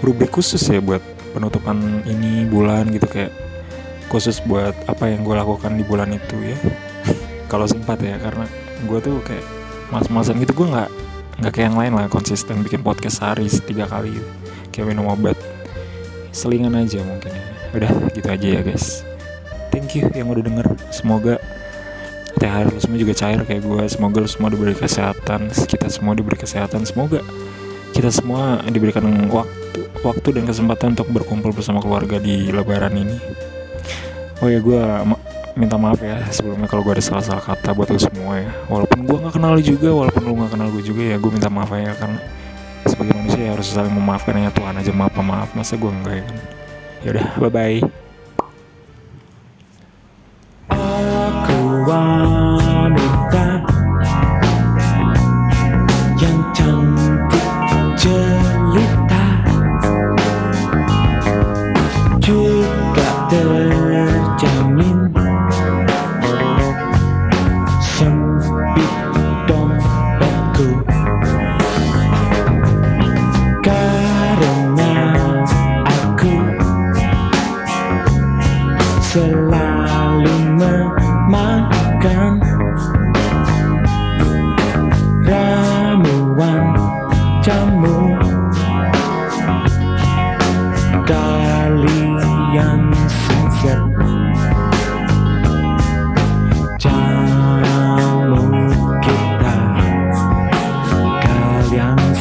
rubrik 0.00 0.32
khusus 0.32 0.60
ya 0.64 0.80
buat 0.80 1.00
penutupan 1.36 2.04
ini 2.08 2.48
bulan 2.48 2.88
gitu 2.88 3.04
kayak 3.04 3.32
khusus 4.10 4.42
buat 4.42 4.74
apa 4.90 5.06
yang 5.06 5.22
gue 5.22 5.36
lakukan 5.36 5.76
di 5.78 5.84
bulan 5.86 6.12
itu 6.12 6.36
ya. 6.44 6.56
Kalau 7.50 7.64
sempat 7.64 8.02
ya 8.02 8.20
karena 8.20 8.44
gue 8.84 8.98
tuh 9.00 9.22
kayak 9.24 9.46
mas-masan 9.88 10.36
gitu. 10.42 10.52
Gue 10.52 10.68
nggak 10.68 11.09
nggak 11.40 11.52
kayak 11.56 11.66
yang 11.72 11.78
lain 11.80 11.92
lah 11.96 12.06
konsisten 12.12 12.60
bikin 12.60 12.84
podcast 12.84 13.24
sehari 13.24 13.48
tiga 13.48 13.88
kali. 13.88 14.12
Kayak 14.70 14.92
minum 14.92 15.08
obat. 15.08 15.36
Selingan 16.30 16.76
aja 16.76 17.00
mungkin 17.00 17.32
ya. 17.32 17.44
Udah 17.74 17.90
gitu 18.12 18.28
aja 18.28 18.46
ya 18.46 18.60
guys. 18.60 19.02
Thank 19.72 19.96
you 19.96 20.06
yang 20.12 20.28
udah 20.28 20.44
denger. 20.44 20.66
Semoga 20.92 21.40
THR 22.36 22.72
lu 22.72 22.80
semua 22.80 22.98
juga 23.00 23.14
cair 23.16 23.40
kayak 23.44 23.62
gue 23.64 23.82
semoga 23.90 24.18
lu 24.22 24.28
semua 24.28 24.48
diberi 24.52 24.76
kesehatan. 24.76 25.48
Kita 25.50 25.88
semua 25.88 26.12
diberi 26.12 26.36
kesehatan. 26.36 26.84
Semoga 26.84 27.24
kita 27.90 28.12
semua 28.12 28.62
diberikan 28.70 29.04
waktu 29.28 29.60
waktu 30.00 30.28
dan 30.40 30.44
kesempatan 30.48 30.96
untuk 30.96 31.08
berkumpul 31.12 31.52
bersama 31.52 31.84
keluarga 31.84 32.16
di 32.16 32.48
lebaran 32.48 32.96
ini. 32.96 33.16
Oh 34.40 34.48
ya 34.48 34.56
gue 34.62 34.80
minta 35.58 35.76
maaf 35.76 36.00
ya 36.00 36.24
sebelumnya 36.32 36.64
kalau 36.70 36.80
gue 36.80 36.96
ada 36.96 37.04
salah-salah 37.04 37.44
kata 37.44 37.76
buat 37.76 37.92
lu 37.92 38.00
semua 38.00 38.40
ya. 38.40 38.50
Walaupun 38.72 38.89
gue 39.10 39.18
nggak 39.18 39.34
kenal 39.34 39.50
lu 39.58 39.62
juga 39.62 39.90
walaupun 39.90 40.22
lu 40.22 40.38
nggak 40.38 40.52
kenal 40.54 40.68
gue 40.70 40.82
juga 40.86 41.02
ya 41.02 41.16
gue 41.18 41.30
minta 41.34 41.50
maaf 41.50 41.74
ya 41.74 41.98
karena 41.98 42.22
sebagai 42.86 43.14
manusia 43.18 43.42
ya 43.42 43.50
harus 43.58 43.66
saling 43.66 43.90
memaafkan 43.90 44.38
ya 44.38 44.54
Tuhan 44.54 44.74
aja 44.78 44.92
maaf 44.94 45.14
maaf 45.18 45.50
masa 45.58 45.74
gue 45.74 45.90
enggak 45.90 46.14
ya 46.14 46.24
kan? 46.30 46.36
Yaudah 47.02 47.26
bye 47.42 47.50
bye 47.50 48.09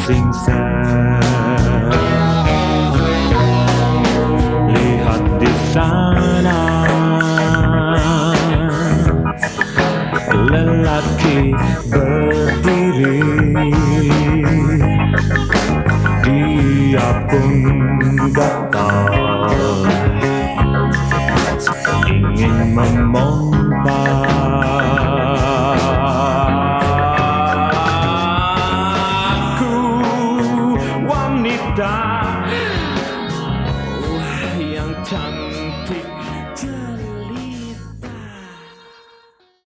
kalian 0.10 0.34
singset 0.34 1.22
lihat 4.74 5.24
di 5.38 5.52
sana 5.70 6.62
lelaki 10.50 11.54
berdiri 11.94 13.22
dia 16.26 17.08
pun 17.30 17.54
datang 18.34 18.59